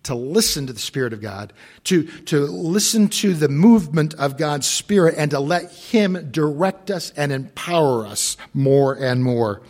[0.05, 1.53] to listen to the Spirit of God,
[1.85, 7.13] to, to listen to the movement of God's Spirit, and to let Him direct us
[7.17, 9.63] and empower us more and more.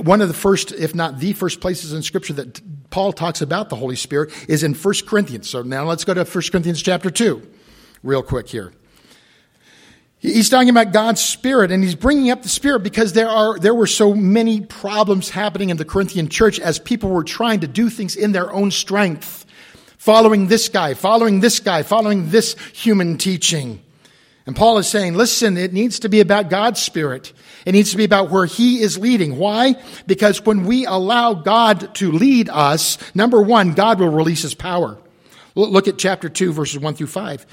[0.00, 2.60] One of the first, if not the first places in Scripture that
[2.90, 5.48] Paul talks about the Holy Spirit is in 1 Corinthians.
[5.48, 7.46] So now let's go to 1 Corinthians chapter 2,
[8.02, 8.72] real quick here.
[10.22, 13.74] He's talking about God's Spirit and he's bringing up the Spirit because there are, there
[13.74, 17.90] were so many problems happening in the Corinthian church as people were trying to do
[17.90, 19.44] things in their own strength.
[19.98, 23.82] Following this guy, following this guy, following this human teaching.
[24.46, 27.32] And Paul is saying, listen, it needs to be about God's Spirit.
[27.66, 29.38] It needs to be about where He is leading.
[29.38, 29.74] Why?
[30.06, 34.98] Because when we allow God to lead us, number one, God will release His power.
[35.54, 37.46] Look at chapter 2, verses 1 through 5.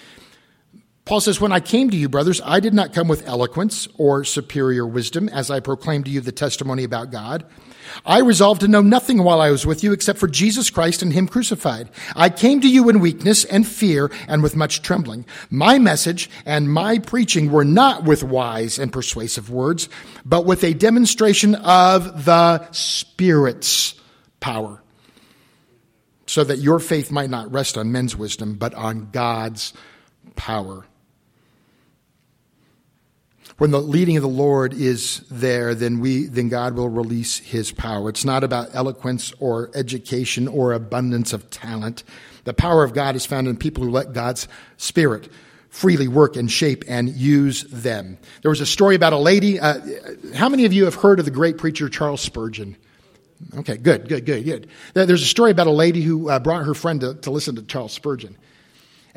[1.10, 4.24] Paul says, When I came to you, brothers, I did not come with eloquence or
[4.24, 7.46] superior wisdom as I proclaimed to you the testimony about God.
[8.06, 11.12] I resolved to know nothing while I was with you except for Jesus Christ and
[11.12, 11.90] Him crucified.
[12.16, 15.26] I came to you in weakness and fear and with much trembling.
[15.50, 19.90] My message and my preaching were not with wise and persuasive words,
[20.26, 23.96] but with a demonstration of the Spirit's
[24.42, 24.84] power,
[26.28, 29.74] so that your faith might not rest on men's wisdom, but on God's
[30.36, 30.86] power
[33.60, 37.72] when the leading of the Lord is there, then we, then God will release his
[37.72, 38.10] power.
[38.10, 42.04] It's not about eloquence or education or abundance of talent.
[42.46, 45.30] The power of God is found in people who let God's spirit
[45.70, 48.18] freely work and shape and use them.
[48.42, 49.60] There was a story about a lady.
[49.60, 49.80] Uh,
[50.34, 52.78] how many of you have heard of the great preacher Charles Spurgeon?
[53.58, 54.68] Okay, good, good, good, good.
[54.94, 57.62] There's a story about a lady who uh, brought her friend to, to listen to
[57.62, 58.38] Charles Spurgeon.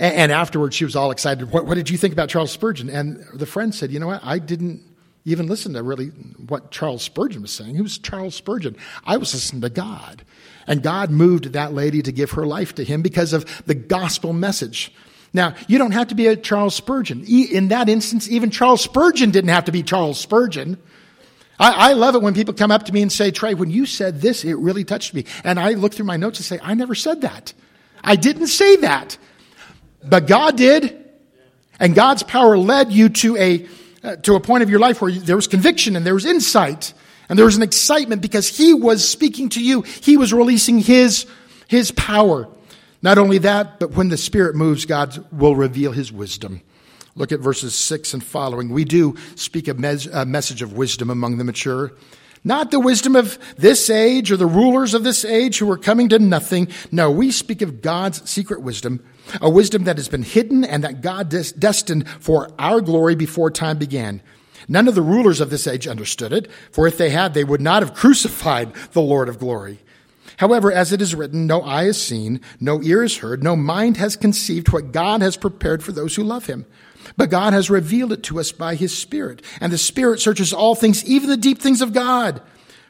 [0.03, 1.51] And, and afterwards, she was all excited.
[1.51, 2.91] What, what, did you think about Charles Spurgeon?
[2.91, 4.21] And the friend said, You know what?
[4.23, 4.83] I didn't
[5.25, 6.09] even listen to really
[6.49, 7.77] what Charles Spurgeon was saying.
[7.77, 8.77] Who's Charles Spurgeon?
[9.05, 10.25] I was listening to God.
[10.67, 14.33] And God moved that lady to give her life to him because of the gospel
[14.33, 14.93] message.
[15.33, 17.25] Now, you don't have to be a Charles Spurgeon.
[17.25, 20.77] In that instance, even Charles Spurgeon didn't have to be Charles Spurgeon.
[21.59, 23.87] I, I, love it when people come up to me and say, Trey, when you
[23.87, 25.25] said this, it really touched me.
[25.45, 27.53] And I look through my notes and say, I never said that.
[28.03, 29.17] I didn't say that.
[30.05, 30.99] But God did.
[31.79, 33.67] And God's power led you to a,
[34.05, 36.93] uh, to a point of your life where there was conviction and there was insight
[37.29, 39.83] and there was an excitement because He was speaking to you.
[39.83, 41.27] He was releasing His,
[41.67, 42.47] His power.
[43.01, 46.62] Not only that, but when the Spirit moves, God will reveal His wisdom.
[47.15, 48.71] Look at verses 6 and following.
[48.71, 51.93] We do speak a, mes- a, message of wisdom among the mature.
[52.45, 56.09] Not the wisdom of this age or the rulers of this age who are coming
[56.11, 56.69] to nothing.
[56.91, 59.05] No, we speak of God's secret wisdom,
[59.41, 63.51] a wisdom that has been hidden and that God des- destined for our glory before
[63.51, 64.23] time began.
[64.69, 67.61] None of the rulers of this age understood it, for if they had, they would
[67.61, 69.81] not have crucified the Lord of glory.
[70.39, 73.97] However, as it is written, no eye has seen, no ear has heard, no mind
[73.99, 76.65] has conceived what God has prepared for those who love him.
[77.17, 79.43] But God has revealed it to us by his Spirit.
[79.61, 82.41] And the Spirit searches all things, even the deep things of God.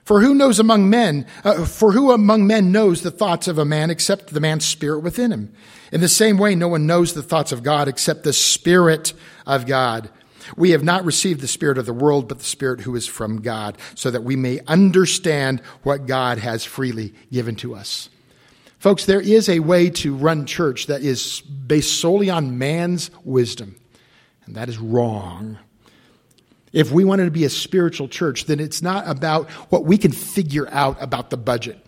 [0.05, 3.65] For who knows among men, uh, for who among men knows the thoughts of a
[3.65, 5.53] man except the man's spirit within him?
[5.93, 9.12] In the same way, no one knows the thoughts of God except the Spirit
[9.47, 10.11] of God.
[10.57, 13.43] We have not received the Spirit of the world, but the Spirit who is from
[13.43, 18.09] God, so that we may understand what God has freely given to us.
[18.79, 23.77] Folks, there is a way to run church that is based solely on man's wisdom,
[24.47, 25.59] and that is wrong.
[26.72, 30.12] If we wanted to be a spiritual church, then it's not about what we can
[30.12, 31.78] figure out about the budget.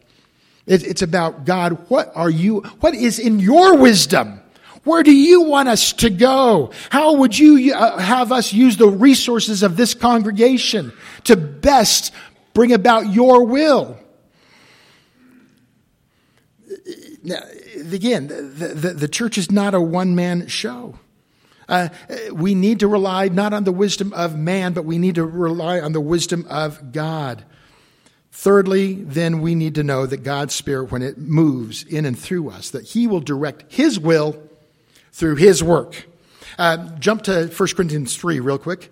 [0.66, 4.40] It's about God, what are you, what is in your wisdom?
[4.84, 6.70] Where do you want us to go?
[6.90, 10.92] How would you uh, have us use the resources of this congregation
[11.24, 12.12] to best
[12.52, 13.98] bring about your will?
[17.22, 17.40] Now,
[17.90, 20.98] again, the, the, the church is not a one man show.
[21.68, 21.88] Uh,
[22.32, 25.80] we need to rely not on the wisdom of man, but we need to rely
[25.80, 27.44] on the wisdom of God.
[28.32, 32.50] Thirdly, then we need to know that God's Spirit, when it moves in and through
[32.50, 34.40] us, that He will direct His will
[35.14, 36.06] through his work.
[36.58, 38.84] Uh, jump to 1 Corinthians 3 real quick.
[38.84, 38.90] It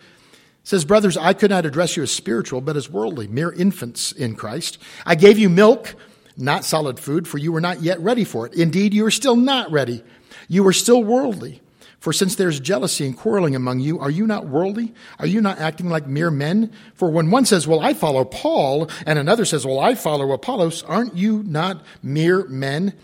[0.62, 4.36] says, Brothers, I could not address you as spiritual, but as worldly, mere infants in
[4.36, 4.78] Christ.
[5.04, 5.96] I gave you milk,
[6.36, 8.54] not solid food, for you were not yet ready for it.
[8.54, 10.04] Indeed, you are still not ready.
[10.48, 11.60] You are still worldly.
[12.02, 14.92] For since there's jealousy and quarreling among you, are you not worldly?
[15.20, 16.72] Are you not acting like mere men?
[16.94, 20.82] For when one says, Well, I follow Paul, and another says, Well, I follow Apollos,
[20.82, 22.94] aren't you not mere men?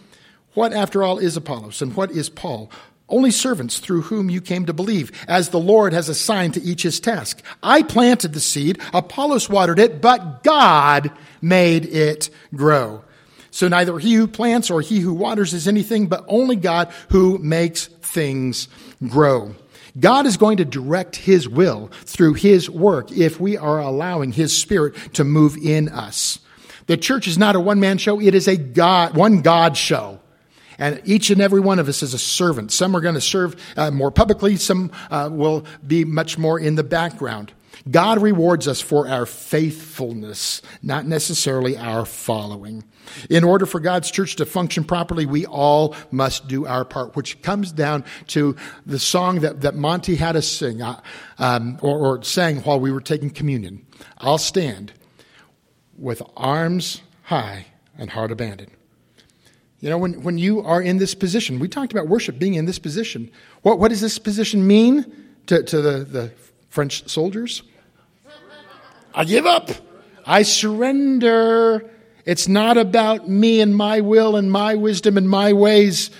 [0.54, 2.72] What, after all, is Apollos, and what is Paul?
[3.10, 6.82] only servants through whom you came to believe, as the Lord has assigned to each
[6.82, 7.42] his task.
[7.62, 13.02] I planted the seed, Apollos watered it, but God made it grow.
[13.50, 17.38] So neither he who plants or he who waters is anything, but only God who
[17.38, 18.68] makes things
[19.06, 19.54] grow.
[19.98, 24.56] God is going to direct his will through his work if we are allowing his
[24.56, 26.38] spirit to move in us.
[26.86, 30.20] The church is not a one man show, it is a God, one God show.
[30.78, 32.70] And each and every one of us is a servant.
[32.70, 36.76] Some are going to serve uh, more publicly, some uh, will be much more in
[36.76, 37.52] the background.
[37.90, 42.84] God rewards us for our faithfulness, not necessarily our following.
[43.30, 47.40] In order for God's church to function properly, we all must do our part, which
[47.42, 51.00] comes down to the song that, that Monty had us sing, uh,
[51.38, 53.86] um, or, or sang while we were taking communion.
[54.18, 54.92] I'll stand
[55.96, 58.72] with arms high and heart abandoned.
[59.80, 62.66] You know, when, when you are in this position, we talked about worship being in
[62.66, 63.30] this position.
[63.62, 66.32] What, what does this position mean to, to the, the
[66.68, 67.62] French soldiers?
[69.14, 69.70] I give up.
[70.24, 71.88] I surrender.
[72.24, 76.10] It's not about me and my will and my wisdom and my ways.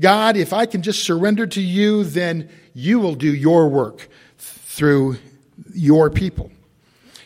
[0.00, 5.16] God, if I can just surrender to you, then you will do your work through
[5.72, 6.50] your people.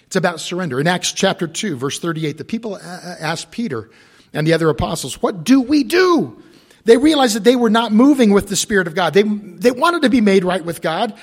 [0.07, 0.79] It's about surrender.
[0.81, 3.91] In Acts chapter 2, verse 38, the people uh, uh, asked Peter,
[4.33, 6.43] and the other apostles, what do we do?
[6.85, 9.14] They realized that they were not moving with the Spirit of God.
[9.14, 11.19] They, they wanted to be made right with God,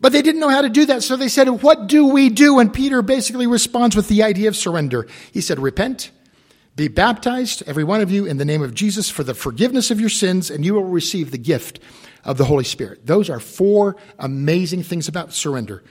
[0.00, 1.02] but they didn't know how to do that.
[1.02, 2.58] So they said, what do we do?
[2.58, 5.06] And Peter basically responds with the idea of surrender.
[5.32, 6.10] He said, repent,
[6.76, 9.98] be baptized, every one of you, in the name of Jesus for the forgiveness of
[10.00, 11.80] your sins, and you will receive the gift
[12.24, 13.06] of the Holy Spirit.
[13.06, 15.82] Those are four amazing things about surrender.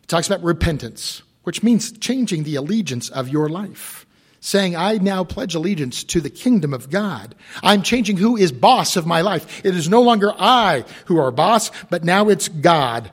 [0.00, 1.22] He talks about repentance.
[1.46, 4.04] which means changing the allegiance of your life.
[4.40, 7.36] Saying, I now pledge allegiance to the kingdom of God.
[7.62, 9.64] I'm changing who is boss of my life.
[9.64, 13.12] It is no longer I who are boss, but now it's God.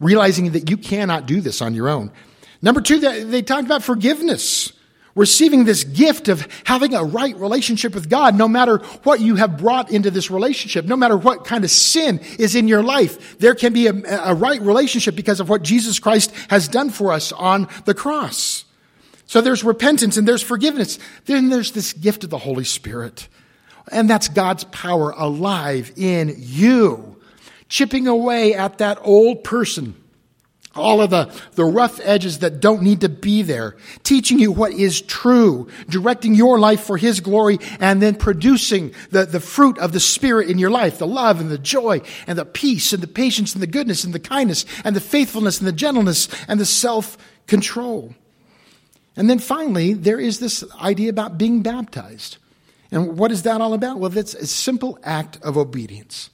[0.00, 2.10] Realizing that you cannot do this on your own.
[2.62, 4.72] Number two, they talked about forgiveness
[5.14, 9.58] receiving this gift of having a right relationship with God, no matter what you have
[9.58, 13.54] brought into this relationship, no matter what kind of sin is in your life, there
[13.54, 13.92] can be a,
[14.24, 18.64] a, right relationship because of what Jesus Christ has done for us on the cross.
[19.26, 20.98] So there's repentance and there's forgiveness.
[21.26, 23.28] Then there's this gift of the Holy Spirit.
[23.92, 27.09] And that's God's power alive in you,
[27.70, 29.94] chipping away at that old person
[30.74, 34.72] all of the, the rough edges that don't need to be there, teaching you what
[34.72, 39.92] is true, directing your life for His glory, and then producing the, the fruit of
[39.92, 43.08] the Spirit in your life, the love and the joy and the peace and the
[43.08, 46.66] patience and the goodness and the kindness and the faithfulness and the gentleness and the
[46.66, 48.14] self-control.
[49.16, 52.36] And then finally, there is this idea about being baptized.
[52.92, 53.98] And what is that all about?
[53.98, 56.30] Well, it's a simple act of obedience.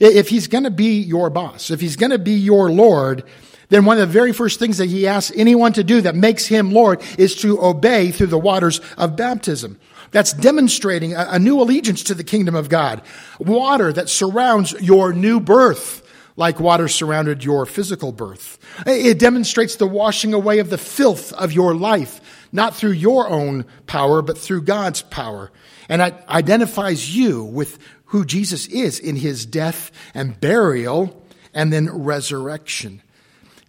[0.00, 3.24] If He's going to be your boss, if He's going to be your Lord,
[3.70, 6.46] then one of the very first things that he asks anyone to do that makes
[6.46, 9.78] him Lord is to obey through the waters of baptism.
[10.10, 13.00] That's demonstrating a, new allegiance to the kingdom of God.
[13.38, 15.99] Water that surrounds your new birth
[16.36, 18.58] like water surrounded your physical birth.
[18.86, 22.20] It demonstrates the washing away of the filth of your life,
[22.52, 25.50] not through your own power, but through God's power.
[25.88, 31.24] And it identifies you with who Jesus is in his death and burial
[31.54, 33.02] and then resurrection.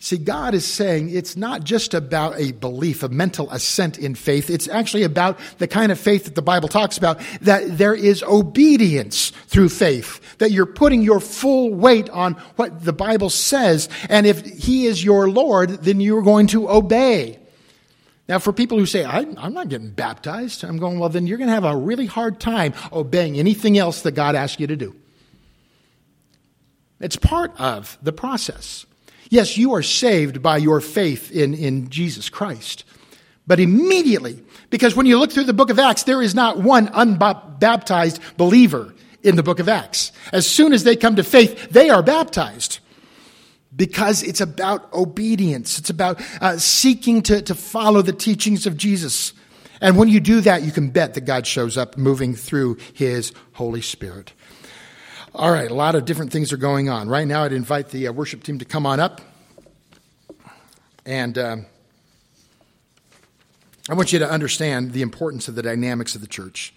[0.04, 4.50] See, God is saying it's not just about a belief, a mental assent in faith.
[4.50, 8.24] It's actually about the kind of faith that the Bible talks about, that there is
[8.24, 13.90] obedience through faith, that you're putting your full weight on what the Bible says.
[14.10, 17.38] And if He is your Lord, then you're going to obey.
[18.28, 21.50] Now, for people who say, I'm not getting baptized, I'm going, well, then you're going
[21.50, 24.96] to have a really hard time obeying anything else that God asks you to do.
[27.00, 28.88] It's part of the process.
[29.32, 32.84] Yes, you are saved by your faith in, in Jesus Christ.
[33.48, 36.90] But immediately, because when you look through the book of Acts, there is not one
[36.94, 40.12] unbaptized believer in the book of Acts.
[40.34, 42.80] As soon as they come to faith, they are baptized.
[43.74, 45.80] Because it's about obedience.
[45.80, 49.32] It's about uh, seeking to, to follow the teachings of Jesus.
[49.80, 53.32] And when you do that, you can bet that God shows up moving through His
[53.54, 54.34] Holy Spirit.
[55.34, 57.08] All right, a lot of different things are going on.
[57.08, 59.22] Right now, I'd invite the uh, worship team to come on up.
[61.06, 61.66] And um,
[63.90, 66.74] I want you to understand the importance of the dynamics of the church.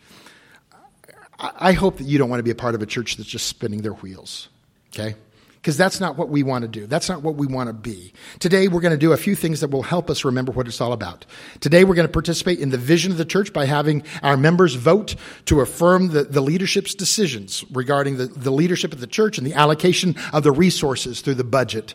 [1.36, 3.28] I, I hope that you don't want to be a part of a church that's
[3.28, 4.48] just spinning their wheels,
[4.94, 5.16] okay?
[5.64, 6.86] Because that's not what we want to do.
[6.86, 8.12] That's not what we want to be.
[8.38, 10.78] Today, we're going to do a few things that will help us remember what it's
[10.78, 11.24] all about.
[11.60, 14.74] Today, we're going to participate in the vision of the church by having our members
[14.74, 15.14] vote
[15.46, 19.54] to affirm the, the leadership's decisions regarding the, the leadership of the church and the
[19.54, 21.94] allocation of the resources through the budget.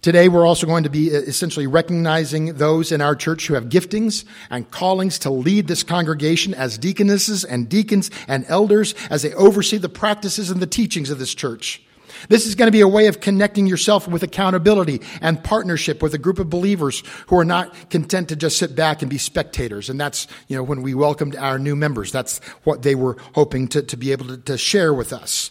[0.00, 3.64] Today, we're also going to be uh, essentially recognizing those in our church who have
[3.64, 9.34] giftings and callings to lead this congregation as deaconesses and deacons and elders as they
[9.34, 11.82] oversee the practices and the teachings of this church.
[12.28, 16.14] This is going to be a way of connecting yourself with accountability and partnership with
[16.14, 19.90] a group of believers who are not content to just sit back and be spectators.
[19.90, 23.68] And that's, you know, when we welcomed our new members, that's what they were hoping
[23.68, 25.50] to, to be able to, to share with us.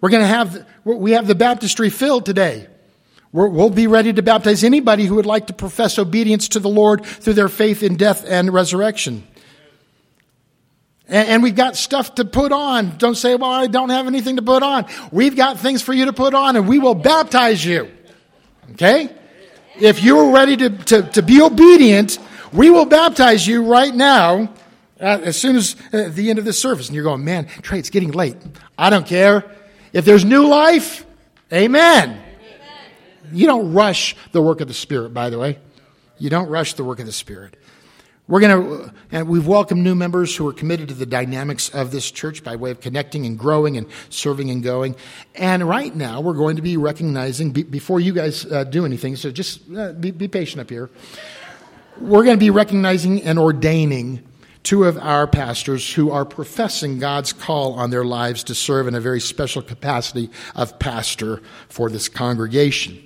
[0.00, 2.66] We're going to have, we have the baptistry filled today.
[3.32, 6.68] we will be ready to baptize anybody who would like to profess obedience to the
[6.68, 9.26] Lord through their faith in death and resurrection.
[11.12, 12.96] And, and we've got stuff to put on.
[12.96, 14.86] Don't say, well, I don't have anything to put on.
[15.12, 17.90] We've got things for you to put on and we will baptize you.
[18.72, 19.14] Okay?
[19.78, 22.18] If you're ready to, to, to be obedient,
[22.52, 24.54] we will baptize you right now
[25.00, 26.88] uh, as soon as uh, the end of this service.
[26.88, 28.36] And you're going, man, Trey, it's getting late.
[28.78, 29.44] I don't care.
[29.92, 31.04] If there's new life,
[31.52, 32.08] amen.
[32.08, 32.20] amen.
[33.32, 35.58] You don't rush the work of the Spirit, by the way.
[36.18, 37.56] You don't rush the work of the Spirit.
[38.32, 41.90] We're going to, and we've welcomed new members who are committed to the dynamics of
[41.90, 44.96] this church by way of connecting and growing and serving and going.
[45.34, 49.16] And right now, we're going to be recognizing, be, before you guys uh, do anything,
[49.16, 50.88] so just uh, be, be patient up here.
[52.00, 54.26] We're going to be recognizing and ordaining
[54.62, 58.94] two of our pastors who are professing God's call on their lives to serve in
[58.94, 62.98] a very special capacity of pastor for this congregation.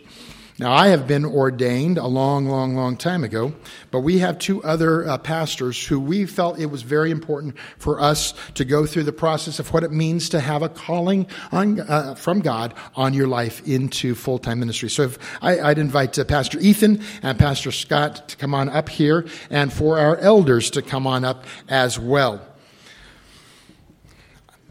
[0.58, 3.52] Now, I have been ordained a long, long, long time ago,
[3.90, 8.00] but we have two other uh, pastors who we felt it was very important for
[8.00, 11.80] us to go through the process of what it means to have a calling on,
[11.80, 14.88] uh, from God on your life into full time ministry.
[14.88, 15.10] So,
[15.42, 19.70] I, would invite uh, Pastor Ethan and Pastor Scott to come on up here, and
[19.70, 22.40] for our elders to come on up as well.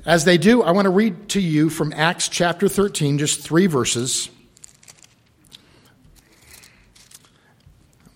[0.04, 3.68] As they do, I want to read to you from Acts chapter 13, just three
[3.68, 4.32] verses.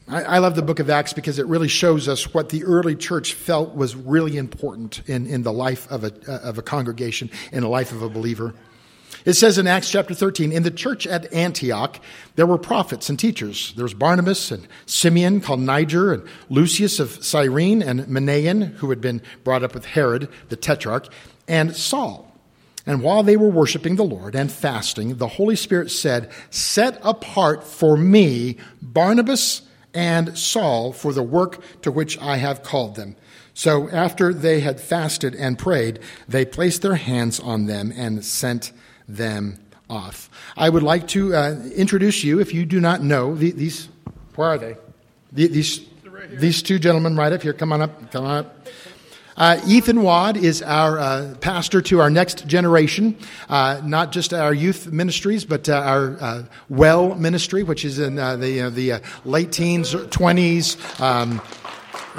[0.10, 2.96] I, I, love the book of Acts because it really shows us what the early
[2.96, 7.62] church felt was really important in, in the life of a, of a congregation, in
[7.62, 8.56] the life of a believer.
[9.26, 12.00] It says in Acts chapter 13, in the church at Antioch,
[12.36, 13.74] there were prophets and teachers.
[13.76, 19.02] There was Barnabas and Simeon, called Niger, and Lucius of Cyrene, and Manaen, who had
[19.02, 21.08] been brought up with Herod, the tetrarch,
[21.48, 22.26] and Saul.
[22.86, 27.64] And while they were worshiping the Lord and fasting, the Holy Spirit said, Set apart
[27.64, 29.62] for me Barnabas
[29.94, 33.16] and Saul for the work to which I have called them.
[33.54, 38.72] So after they had fasted and prayed, they placed their hands on them and sent
[39.08, 39.60] them
[39.90, 40.30] off.
[40.56, 43.90] I would like to uh, introduce you, if you do not know, these,
[44.36, 44.78] where are they?
[45.32, 45.86] These,
[46.32, 47.54] these two gentlemen right up here.
[47.54, 48.12] Come on up.
[48.12, 48.68] Come on up.
[49.40, 53.16] Uh, Ethan Wad is our uh, pastor to our next generation,
[53.48, 58.20] uh, not just our youth ministries, but uh, our uh, well ministry, which is in
[58.20, 61.00] uh, the, the late teens, 20s.
[61.00, 61.42] Um,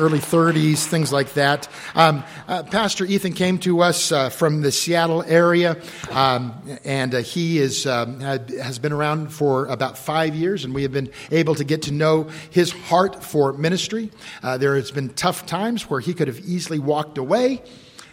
[0.00, 1.68] early 30s, things like that.
[1.94, 5.76] Um, uh, Pastor Ethan came to us uh, from the Seattle area,
[6.10, 10.82] um, and uh, he is, um, has been around for about five years, and we
[10.82, 14.10] have been able to get to know his heart for ministry.
[14.42, 17.62] Uh, there has been tough times where he could have easily walked away,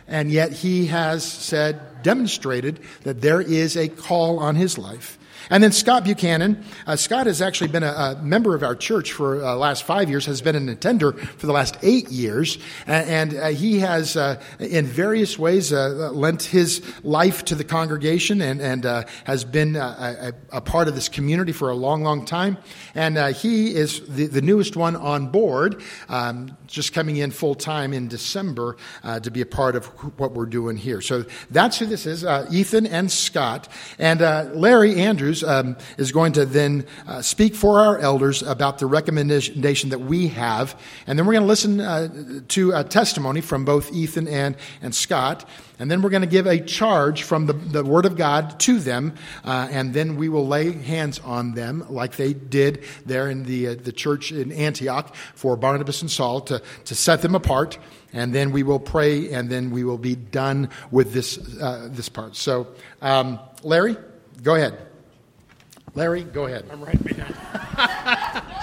[0.07, 5.16] and yet he has said, demonstrated that there is a call on his life
[5.49, 6.63] and then Scott Buchanan.
[6.85, 9.83] Uh, Scott has actually been a, a, member of our church for the uh, last
[9.83, 13.79] five years, has been an attender for the last eight years, and, and uh, he
[13.79, 19.03] has, uh, in various ways, uh, lent his life to the congregation and, and uh,
[19.23, 22.57] has been a, a, part of this community for a long, long time.
[22.93, 27.93] And he is the, the newest one on board, um, just coming in full time
[27.93, 28.75] in December
[29.21, 29.85] to be a part of
[30.19, 30.99] what we're doing here.
[30.99, 33.69] So that's who this is Ethan and Scott.
[33.97, 38.85] And Larry Andrews um, is going to then uh, speak for our elders about the
[38.85, 40.79] recommendation that we have.
[41.05, 44.93] And then we're going to listen uh, to a testimony from both Ethan and, and
[44.93, 45.47] Scott.
[45.79, 48.79] And then we're going to give a charge from the, the Word of God to
[48.79, 49.13] them.
[49.43, 53.67] Uh, and then we will lay hands on them like they did there in the,
[53.67, 57.77] uh, the church in Antioch for Barnabas and Saul to, to set them apart
[58.13, 62.09] and then we will pray, and then we will be done with this uh, this
[62.09, 62.35] part.
[62.35, 62.67] So,
[63.01, 63.97] um, Larry,
[64.41, 64.86] go ahead.
[65.97, 66.63] Larry, go ahead.
[66.71, 67.33] I'm right behind.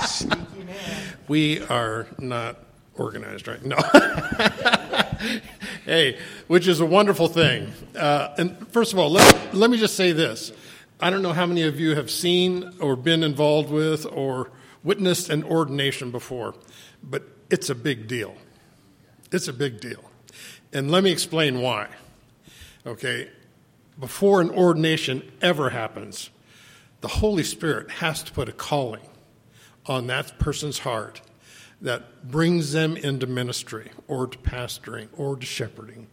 [0.07, 1.03] Sneaky man.
[1.27, 2.59] We are not
[2.97, 3.77] organized right no
[5.85, 6.17] hey
[6.47, 10.13] which is a wonderful thing uh, and first of all let, let me just say
[10.13, 10.53] this
[11.01, 14.49] i don't know how many of you have seen or been involved with or
[14.85, 16.55] witnessed an ordination before
[17.03, 18.37] but it's a big deal
[19.33, 20.09] it's a big deal
[20.73, 21.89] and let me explain why
[22.87, 23.29] okay
[23.99, 26.31] before an ordination ever happens
[27.05, 29.07] the Holy Spirit has to put a calling
[29.85, 31.21] on that person's heart
[31.83, 36.07] that brings them into ministry or to pastoring or to shepherding.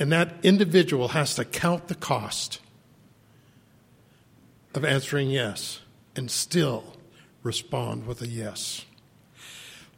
[0.00, 2.58] And that individual has to count the cost
[4.74, 5.78] of answering yes
[6.16, 6.96] and still
[7.44, 8.84] respond with a yes.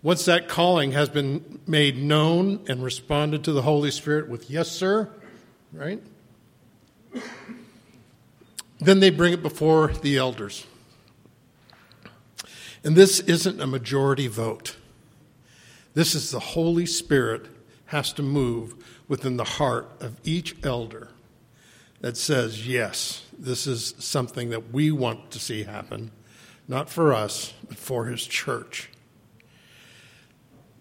[0.03, 4.70] Once that calling has been made known and responded to the Holy Spirit with yes,
[4.70, 5.09] sir,
[5.72, 6.03] right?
[8.85, 10.66] Then they bring it before the elders.
[12.85, 14.76] And this isn't a majority vote.
[15.95, 17.47] This is the Holy Spirit
[17.87, 18.74] has to move
[19.09, 21.09] within the heart of each elder
[22.03, 26.11] that says, yes, this is something that we want to see happen,
[26.68, 28.91] not for us, but for his church.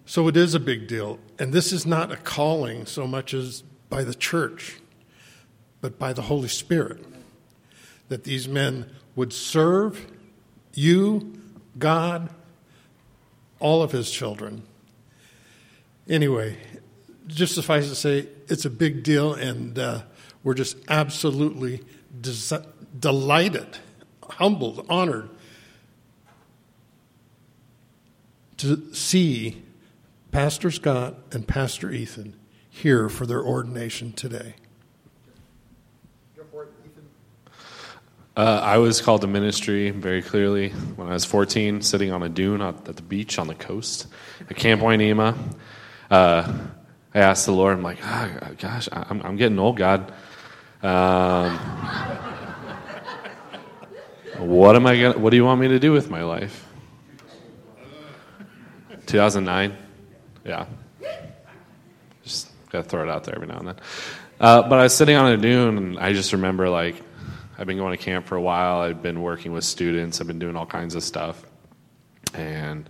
[0.04, 1.18] So it is a big deal.
[1.38, 4.78] And this is not a calling so much as by the church,
[5.80, 7.13] but by the Holy Spirit
[8.08, 10.06] that these men would serve
[10.74, 11.40] you,
[11.78, 12.30] God,
[13.60, 14.62] all of his children.
[16.08, 16.58] Anyway,
[17.26, 20.02] just suffice to say, it's a big deal, and uh,
[20.42, 21.82] we're just absolutely
[22.20, 22.64] des-
[22.98, 23.78] delighted,
[24.30, 25.30] humbled, honored
[28.58, 29.62] to see
[30.30, 32.34] Pastor Scott and Pastor Ethan
[32.68, 34.54] here for their ordination today.
[38.36, 42.28] Uh, I was called to ministry very clearly when I was 14, sitting on a
[42.28, 44.08] dune at the beach on the coast
[44.40, 45.36] at Camp Wainema.
[46.10, 46.52] Uh,
[47.14, 50.12] I asked the Lord, I'm like, oh, gosh, I'm, I'm, getting old, God.
[50.82, 51.56] Um,
[54.38, 56.66] what am I gonna, What do you want me to do with my life?
[59.06, 59.76] 2009,
[60.44, 60.66] yeah.
[62.24, 63.76] Just gotta throw it out there every now and then.
[64.40, 66.96] Uh, but I was sitting on a dune, and I just remember like
[67.58, 68.80] I've been going to camp for a while.
[68.80, 70.20] I've been working with students.
[70.20, 71.44] I've been doing all kinds of stuff,
[72.34, 72.88] and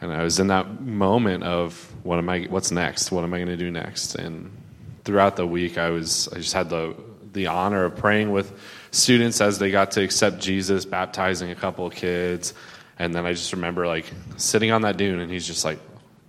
[0.00, 2.42] and I was in that moment of what am I?
[2.44, 3.10] What's next?
[3.12, 4.14] What am I going to do next?
[4.14, 4.56] And
[5.04, 6.94] throughout the week, I was I just had the
[7.32, 8.58] the honor of praying with
[8.90, 12.54] students as they got to accept Jesus, baptizing a couple of kids,
[12.98, 14.06] and then I just remember like
[14.36, 15.78] sitting on that dune, and he's just like,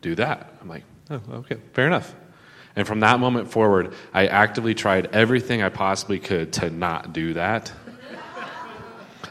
[0.02, 2.14] "Do that." I'm like, "Oh, okay, fair enough."
[2.80, 7.34] And from that moment forward, I actively tried everything I possibly could to not do
[7.34, 7.73] that.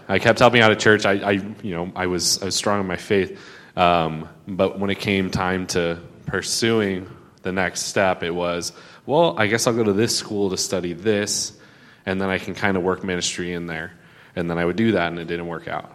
[0.07, 1.07] I kept helping out at church.
[1.07, 1.30] I, I,
[1.62, 3.40] you know, I was, I was strong in my faith.
[3.74, 7.09] Um, but when it came time to pursuing
[7.40, 8.74] the next step, it was,
[9.07, 11.59] well, I guess I'll go to this school to study this,
[12.05, 13.92] and then I can kind of work ministry in there.
[14.36, 15.90] And then I would do that, and it didn't work out.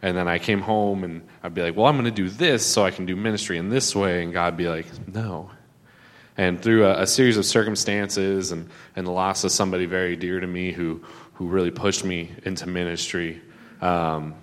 [0.00, 2.64] And then I came home, and I'd be like, well, I'm going to do this
[2.64, 4.22] so I can do ministry in this way.
[4.22, 5.50] And God'd be like, no,
[6.36, 10.40] and through a, a, series of circumstances and, and the loss of somebody very dear
[10.40, 11.02] to me who,
[11.34, 13.40] who really pushed me into ministry,
[13.80, 14.34] um,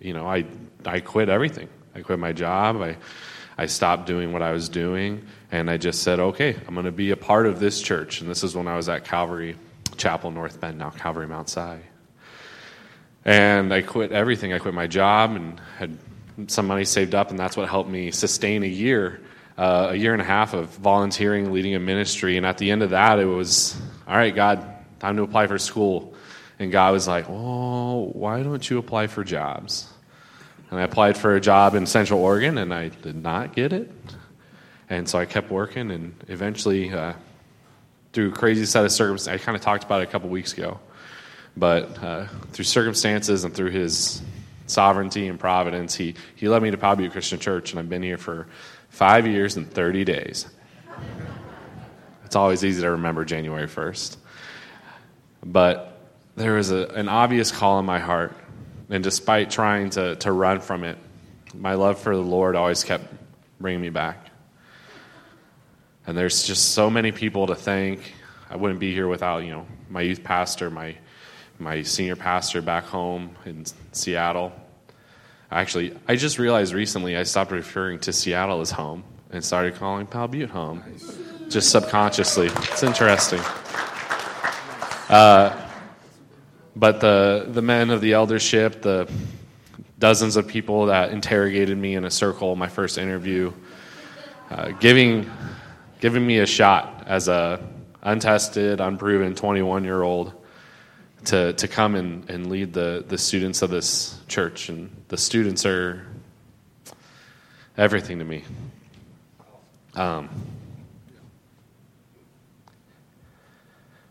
[0.00, 0.44] you know, I,
[0.84, 1.68] I quit everything.
[1.94, 2.80] I quit my job.
[2.82, 2.96] I,
[3.56, 5.26] I stopped doing what I was doing.
[5.50, 8.20] And I just said, okay, I'm going to be a part of this church.
[8.20, 9.56] And this is when I was at Calvary
[9.96, 11.60] Chapel, North Bend, now Calvary Mount Si.
[13.24, 14.52] And I quit everything.
[14.52, 15.96] I quit my job and had
[16.48, 19.20] some money saved up, and that's what helped me sustain a year
[19.56, 22.36] uh, a year and a half of volunteering, leading a ministry.
[22.36, 24.66] And at the end of that, it was, all right, God,
[24.98, 26.14] time to apply for school.
[26.58, 29.92] And God was like, oh, why don't you apply for jobs?
[30.70, 33.90] And I applied for a job in Central Oregon, and I did not get it.
[34.88, 37.14] And so I kept working, and eventually, uh,
[38.12, 40.52] through a crazy set of circumstances, I kind of talked about it a couple weeks
[40.52, 40.80] ago,
[41.56, 44.22] but uh, through circumstances and through His
[44.66, 48.18] sovereignty and providence, He He led me to Butte Christian Church, and I've been here
[48.18, 48.46] for
[48.92, 50.46] Five years and 30 days.
[52.26, 54.18] It's always easy to remember January 1st.
[55.42, 55.98] But
[56.36, 58.36] there was a, an obvious call in my heart,
[58.90, 60.98] and despite trying to, to run from it,
[61.54, 63.06] my love for the Lord always kept
[63.58, 64.28] bringing me back.
[66.06, 68.12] And there's just so many people to thank.
[68.50, 70.96] I wouldn't be here without, you know, my youth pastor, my,
[71.58, 74.52] my senior pastor back home in Seattle,
[75.52, 80.06] Actually, I just realized recently I stopped referring to Seattle as home and started calling
[80.06, 80.82] Powell Butte home,
[81.48, 82.46] just subconsciously.
[82.46, 83.40] It's interesting.
[85.08, 85.68] Uh,
[86.74, 89.10] but the the men of the eldership, the
[89.98, 93.52] dozens of people that interrogated me in a circle, my first interview,
[94.50, 95.30] uh, giving
[96.00, 97.60] giving me a shot as a
[98.02, 100.32] untested, unproven 21 year old
[101.26, 104.68] to, to come and, and lead the, the students of this church.
[104.68, 106.06] And the students are
[107.76, 108.42] everything to me.
[109.94, 110.30] Um,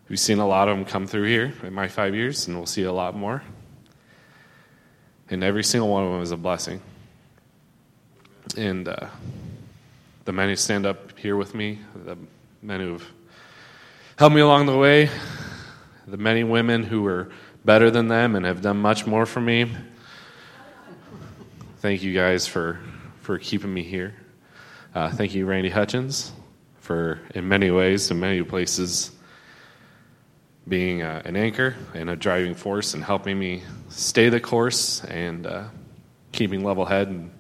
[0.08, 2.68] we've seen a lot of them come through here in my five years, and we'll
[2.68, 3.42] see a lot more.
[5.32, 6.80] And every single one of them is a blessing.
[8.56, 9.08] And uh,
[10.26, 12.16] the men who stand up here with me, the
[12.62, 13.12] men who've
[14.18, 15.10] helped me along the way,
[16.06, 17.32] the many women who are
[17.66, 19.68] better than them and have done much more for me.
[21.82, 22.80] Thank you guys for,
[23.22, 24.14] for keeping me here.
[24.94, 26.32] Uh, thank you, Randy Hutchins,
[26.80, 29.10] for, in many ways, in many places,
[30.68, 35.48] being uh, an anchor and a driving force and helping me stay the course and
[35.48, 35.64] uh,
[36.32, 37.08] keeping level head.
[37.08, 37.32] And,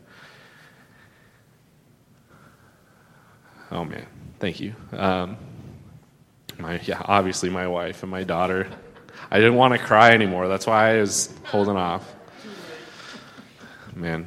[3.69, 4.07] oh, man,
[4.39, 4.73] thank you.
[4.91, 5.37] Um,
[6.57, 8.67] my yeah, obviously my wife and my daughter.
[9.29, 10.47] I didn't want to cry anymore.
[10.47, 12.15] That's why I was holding off.
[14.01, 14.25] Man.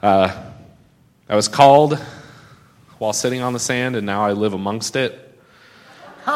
[0.00, 0.34] Uh,
[1.28, 1.98] I was called
[2.96, 5.38] while sitting on the sand, and now I live amongst it.
[6.26, 6.32] and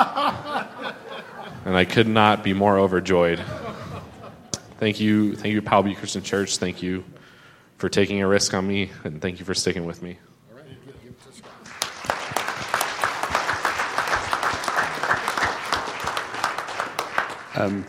[1.65, 3.43] I could not be more overjoyed.
[4.77, 6.59] Thank you, thank you, Powell Butte Christian Church.
[6.59, 7.05] Thank you
[7.79, 10.19] for taking a risk on me, and thank you for sticking with me.
[17.55, 17.87] Um,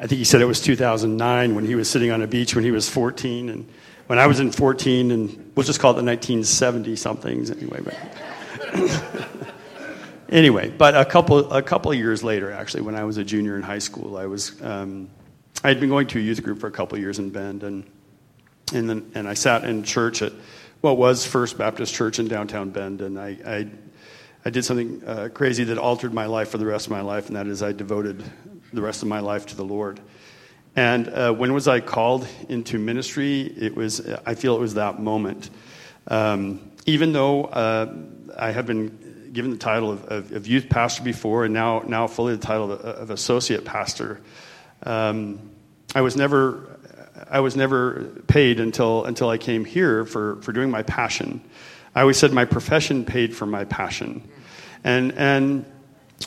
[0.00, 2.64] I think he said it was 2009 when he was sitting on a beach when
[2.64, 3.48] he was 14.
[3.48, 3.68] And
[4.06, 7.80] when I was in 14, and we'll just call it the 1970 somethings anyway.
[7.82, 7.96] But
[10.28, 13.62] anyway, but a couple a couple years later, actually, when I was a junior in
[13.62, 15.10] high school, I was um,
[15.64, 17.84] I had been going to a youth group for a couple years in Bend, and
[18.72, 20.32] and then and I sat in church at
[20.80, 23.66] what was First Baptist Church in downtown Bend, and I I,
[24.44, 27.26] I did something uh, crazy that altered my life for the rest of my life,
[27.26, 28.22] and that is I devoted
[28.72, 30.00] the rest of my life to the Lord.
[30.76, 33.42] And uh, when was I called into ministry?
[33.42, 35.50] It was I feel it was that moment.
[36.06, 37.94] Um, even though uh,
[38.36, 42.06] I have been given the title of, of, of, youth pastor before, and now now
[42.06, 44.20] fully the title of, of associate pastor.
[44.82, 45.50] Um,
[45.94, 46.78] I was never
[47.30, 51.42] I was never paid until until I came here for, for doing my passion.
[51.94, 54.28] I always said my profession paid for my passion.
[54.84, 55.64] And and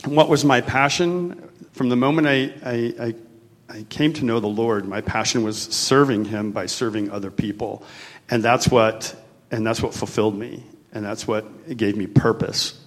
[0.06, 1.50] what was my passion?
[1.72, 3.16] From the moment I, I, I,
[3.70, 7.84] I came to know the Lord, my passion was serving him by serving other people.
[8.30, 9.16] And that's what
[9.52, 10.64] and that's what fulfilled me.
[10.94, 12.80] And that's what gave me purpose.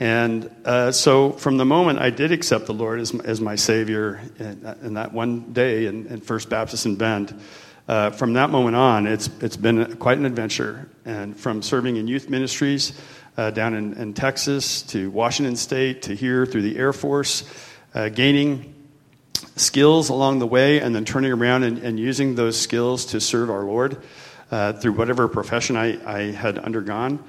[0.00, 4.20] And uh, so, from the moment I did accept the Lord as, as my Savior
[4.38, 7.40] in, in that one day in, in, First Baptist in Bend,
[7.86, 10.88] uh, from that moment on, it's, it's been quite an adventure.
[11.04, 12.98] And from serving in youth ministries
[13.36, 17.44] uh, down in, in, Texas to Washington State to here through the Air Force,
[17.94, 18.74] uh, gaining
[19.56, 23.50] skills along the way and then turning around and, and using those skills to serve
[23.50, 24.02] our Lord.
[24.50, 27.24] Uh, through whatever profession I, I had undergone,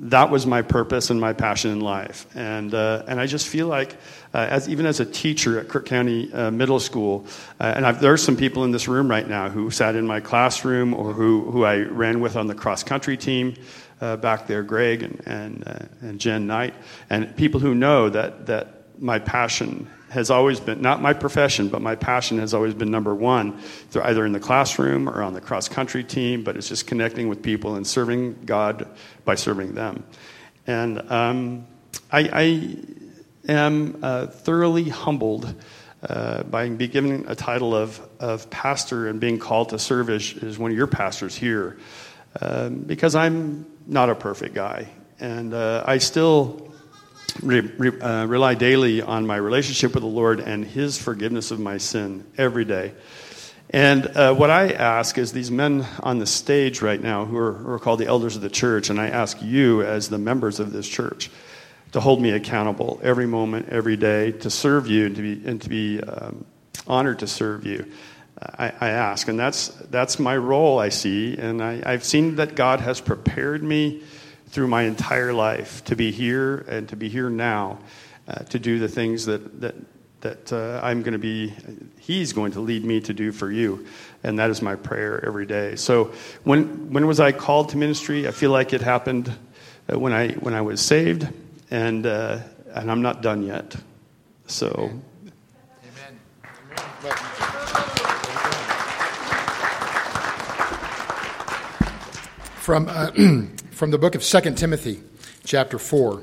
[0.00, 2.26] that was my purpose and my passion in life.
[2.34, 3.94] And, uh, and I just feel like,
[4.34, 7.26] uh, as, even as a teacher at Crook County uh, Middle School,
[7.60, 10.06] uh, and I've, there are some people in this room right now who sat in
[10.06, 13.54] my classroom or who, who I ran with on the cross country team
[14.00, 16.74] back there, Greg and, and, and Jen Knight,
[17.10, 21.82] and people who know that, that my passion has always been not my profession, but
[21.82, 23.60] my passion has always been number one,
[23.94, 26.44] either in the classroom or on the cross country team.
[26.44, 28.88] But it's just connecting with people and serving God
[29.24, 30.04] by serving them.
[30.66, 31.66] And um,
[32.10, 32.76] I, I,
[33.50, 35.54] am uh, thoroughly humbled
[36.02, 40.34] uh, by being given a title of, of pastor and being called to serve as,
[40.42, 41.78] as one of your pastors here,
[42.40, 44.88] um, because I'm not a perfect guy,
[45.18, 46.67] and uh, I still
[47.42, 51.60] re, re, uh, rely daily on my relationship with the Lord and His forgiveness of
[51.60, 52.92] my sin every day.
[53.70, 57.52] And uh, what I ask is these men on the stage right now, who are,
[57.52, 60.58] who are, called the elders of the church, and I ask you, as the members
[60.58, 61.30] of this church,
[61.92, 65.60] to hold me accountable every moment, every day, to serve you and to be, and
[65.62, 66.46] to be um,
[66.86, 67.86] honored to serve you.
[68.40, 70.78] I, I, ask, and that's that's my role.
[70.78, 74.02] I see, and I, I've seen that God has prepared me
[74.48, 77.78] through my entire life to be here and to be here now
[78.26, 79.74] uh, to do the things that, that,
[80.20, 81.54] that uh, I'm going to be,
[81.98, 83.86] He's going to lead me to do for you.
[84.22, 85.76] And that is my prayer every day.
[85.76, 86.12] So
[86.44, 88.26] when, when was I called to ministry?
[88.26, 89.32] I feel like it happened
[89.90, 91.28] uh, when I, when I was saved,
[91.70, 92.40] and, uh,
[92.72, 93.76] and I'm not done yet.
[94.46, 94.90] So.
[95.84, 96.20] Amen.
[97.04, 97.18] Amen.
[102.56, 103.10] From uh,
[103.78, 105.00] from the book of 2 Timothy,
[105.44, 106.20] chapter 4.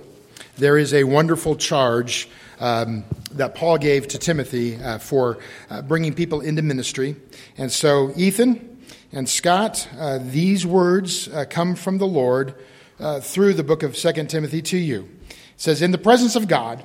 [0.57, 2.27] There is a wonderful charge
[2.59, 5.37] um, that Paul gave to Timothy uh, for
[5.69, 7.15] uh, bringing people into ministry.
[7.57, 8.77] And so, Ethan
[9.13, 12.55] and Scott, uh, these words uh, come from the Lord
[12.99, 15.09] uh, through the book of 2 Timothy to you.
[15.29, 16.83] It says, In the presence of God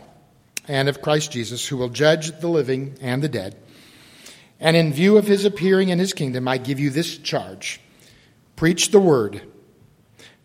[0.68, 3.56] and of Christ Jesus, who will judge the living and the dead,
[4.60, 7.80] and in view of his appearing in his kingdom, I give you this charge
[8.54, 9.42] preach the word.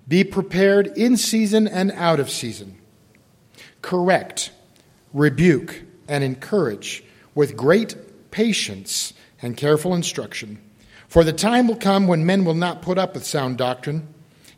[0.08, 2.78] Be prepared in season and out of season.
[3.82, 4.52] Correct,
[5.14, 7.04] rebuke, and encourage
[7.34, 7.96] with great
[8.32, 10.60] patience and careful instruction.
[11.08, 14.08] For the time will come when men will not put up with sound doctrine.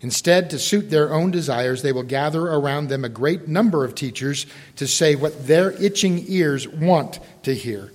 [0.01, 3.95] Instead, to suit their own desires, they will gather around them a great number of
[3.95, 4.45] teachers
[4.75, 7.91] to say what their itching ears want to hear.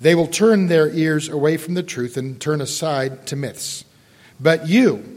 [0.00, 3.84] They will turn their ears away from the truth and turn aside to myths.
[4.40, 5.15] But you,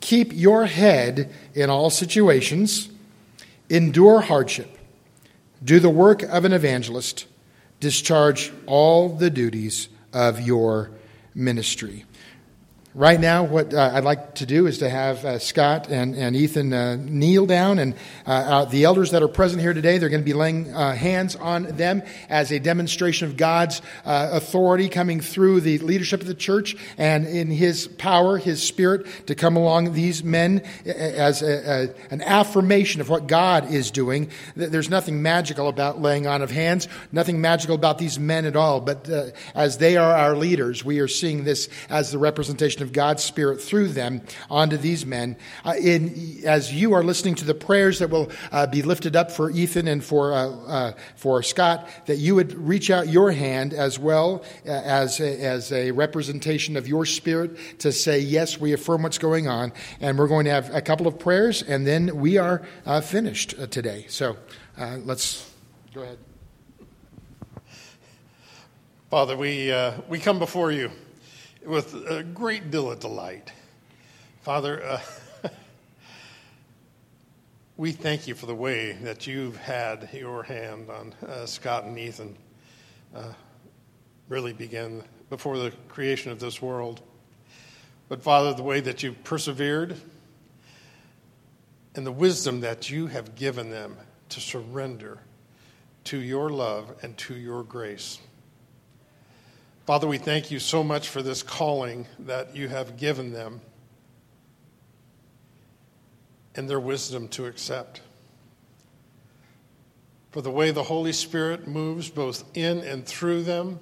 [0.00, 2.88] Keep your head in all situations,
[3.68, 4.78] endure hardship,
[5.62, 7.26] do the work of an evangelist,
[7.80, 10.90] discharge all the duties of your
[11.34, 12.04] ministry.
[12.94, 16.34] Right now, what uh, I'd like to do is to have uh, Scott and, and
[16.34, 17.92] Ethan uh, kneel down, and
[18.26, 20.94] uh, uh, the elders that are present here today, they're going to be laying uh,
[20.94, 26.34] hands on them as a demonstration of God's authority coming through the leadership of the
[26.34, 31.94] church and in His power, His Spirit to come along these men as a, a,
[32.10, 34.30] an affirmation of what God is doing.
[34.56, 38.80] There's nothing magical about laying on of hands, nothing magical about these men at all,
[38.80, 39.10] but
[39.54, 43.60] as they are our leaders, we are seeing this as the representation of God's Spirit
[43.60, 45.36] through them onto these men.
[45.64, 49.30] Uh, in, as you are listening to the prayers that will uh, be lifted up
[49.30, 53.72] for Ethan and for, uh, uh for Scott, that you would reach out your hand
[53.72, 58.72] as well uh, as a, as a representation of your spirit to say, Yes, we
[58.72, 59.72] affirm what's going on.
[60.00, 62.62] And we're going to have a couple of prayers, and then we are
[63.02, 64.06] finished today.
[64.08, 64.36] So
[64.76, 65.50] let's
[65.94, 66.18] go ahead.
[69.10, 70.90] Father, we, uh, we come before you
[71.68, 73.52] with a great deal of delight.
[74.40, 75.00] Father, uh,
[77.76, 81.98] we thank you for the way that you've had your hand on uh, Scott and
[81.98, 82.36] Ethan.
[83.14, 83.34] Uh,
[84.30, 87.02] really began before the creation of this world.
[88.08, 89.94] But Father, the way that you've persevered
[91.94, 93.94] and the wisdom that you have given them
[94.30, 95.18] to surrender
[96.04, 98.20] to your love and to your grace.
[99.88, 103.62] Father, we thank you so much for this calling that you have given them
[106.54, 108.02] and their wisdom to accept.
[110.30, 113.80] For the way the Holy Spirit moves both in and through them,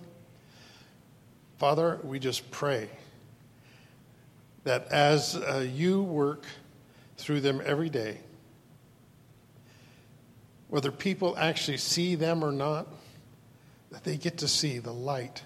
[1.58, 2.88] Father, we just pray
[4.62, 6.44] that as uh, you work
[7.16, 8.20] through them every day,
[10.68, 12.86] whether people actually see them or not,
[13.90, 15.42] that they get to see the light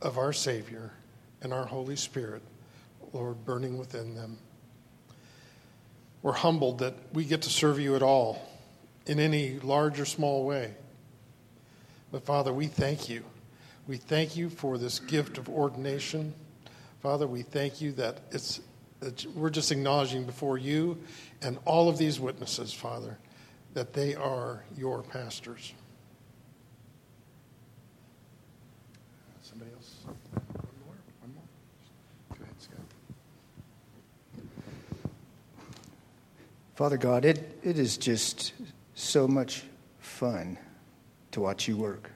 [0.00, 0.92] of our Savior
[1.42, 2.42] and our Holy Spirit,
[3.12, 4.38] Lord, burning within them.
[6.22, 8.42] We're humbled that we get to serve you at all
[9.06, 10.74] in any large or small way.
[12.10, 13.24] But Father, we thank you.
[13.86, 16.34] We thank you for this gift of ordination.
[17.00, 18.60] Father, we thank you that it's,
[19.00, 20.98] it's we're just acknowledging before you
[21.42, 23.16] and all of these witnesses, Father,
[23.74, 25.72] that they are your pastors.
[36.78, 38.52] Father God, it, it is just
[38.94, 39.64] so much
[39.98, 40.56] fun
[41.32, 42.08] to watch you work.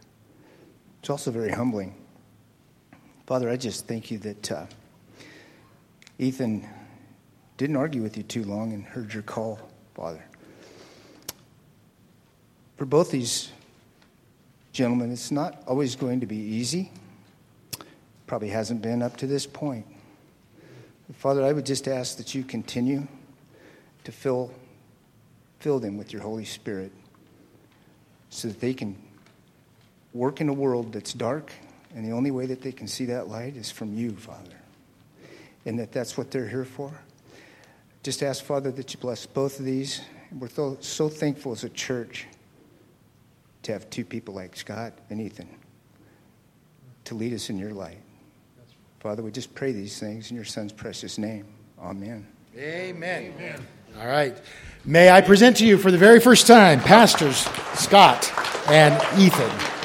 [1.00, 1.96] It's also very humbling.
[3.26, 4.66] Father, I just thank you that uh,
[6.20, 6.64] Ethan
[7.56, 9.58] didn't argue with you too long and heard your call,
[9.96, 10.24] Father.
[12.76, 13.50] For both these
[14.72, 16.92] gentlemen, it's not always going to be easy.
[18.28, 19.86] Probably hasn't been up to this point.
[21.14, 23.08] Father, I would just ask that you continue
[24.04, 24.52] to fill,
[25.60, 26.92] fill them with your Holy Spirit
[28.30, 28.96] so that they can
[30.12, 31.52] work in a world that's dark,
[31.94, 34.56] and the only way that they can see that light is from you, Father.
[35.64, 36.92] And that that's what they're here for.
[38.02, 40.00] Just ask, Father, that you bless both of these.
[40.36, 42.26] We're so, so thankful as a church
[43.62, 45.48] to have two people like Scott and Ethan
[47.04, 47.98] to lead us in your light.
[49.00, 51.46] Father, we just pray these things in your son's precious name.
[51.80, 52.26] Amen.
[52.56, 53.32] Amen.
[53.36, 53.66] Amen.
[54.00, 54.36] All right.
[54.84, 58.32] May I present to you for the very first time Pastors Scott
[58.68, 59.81] and Ethan.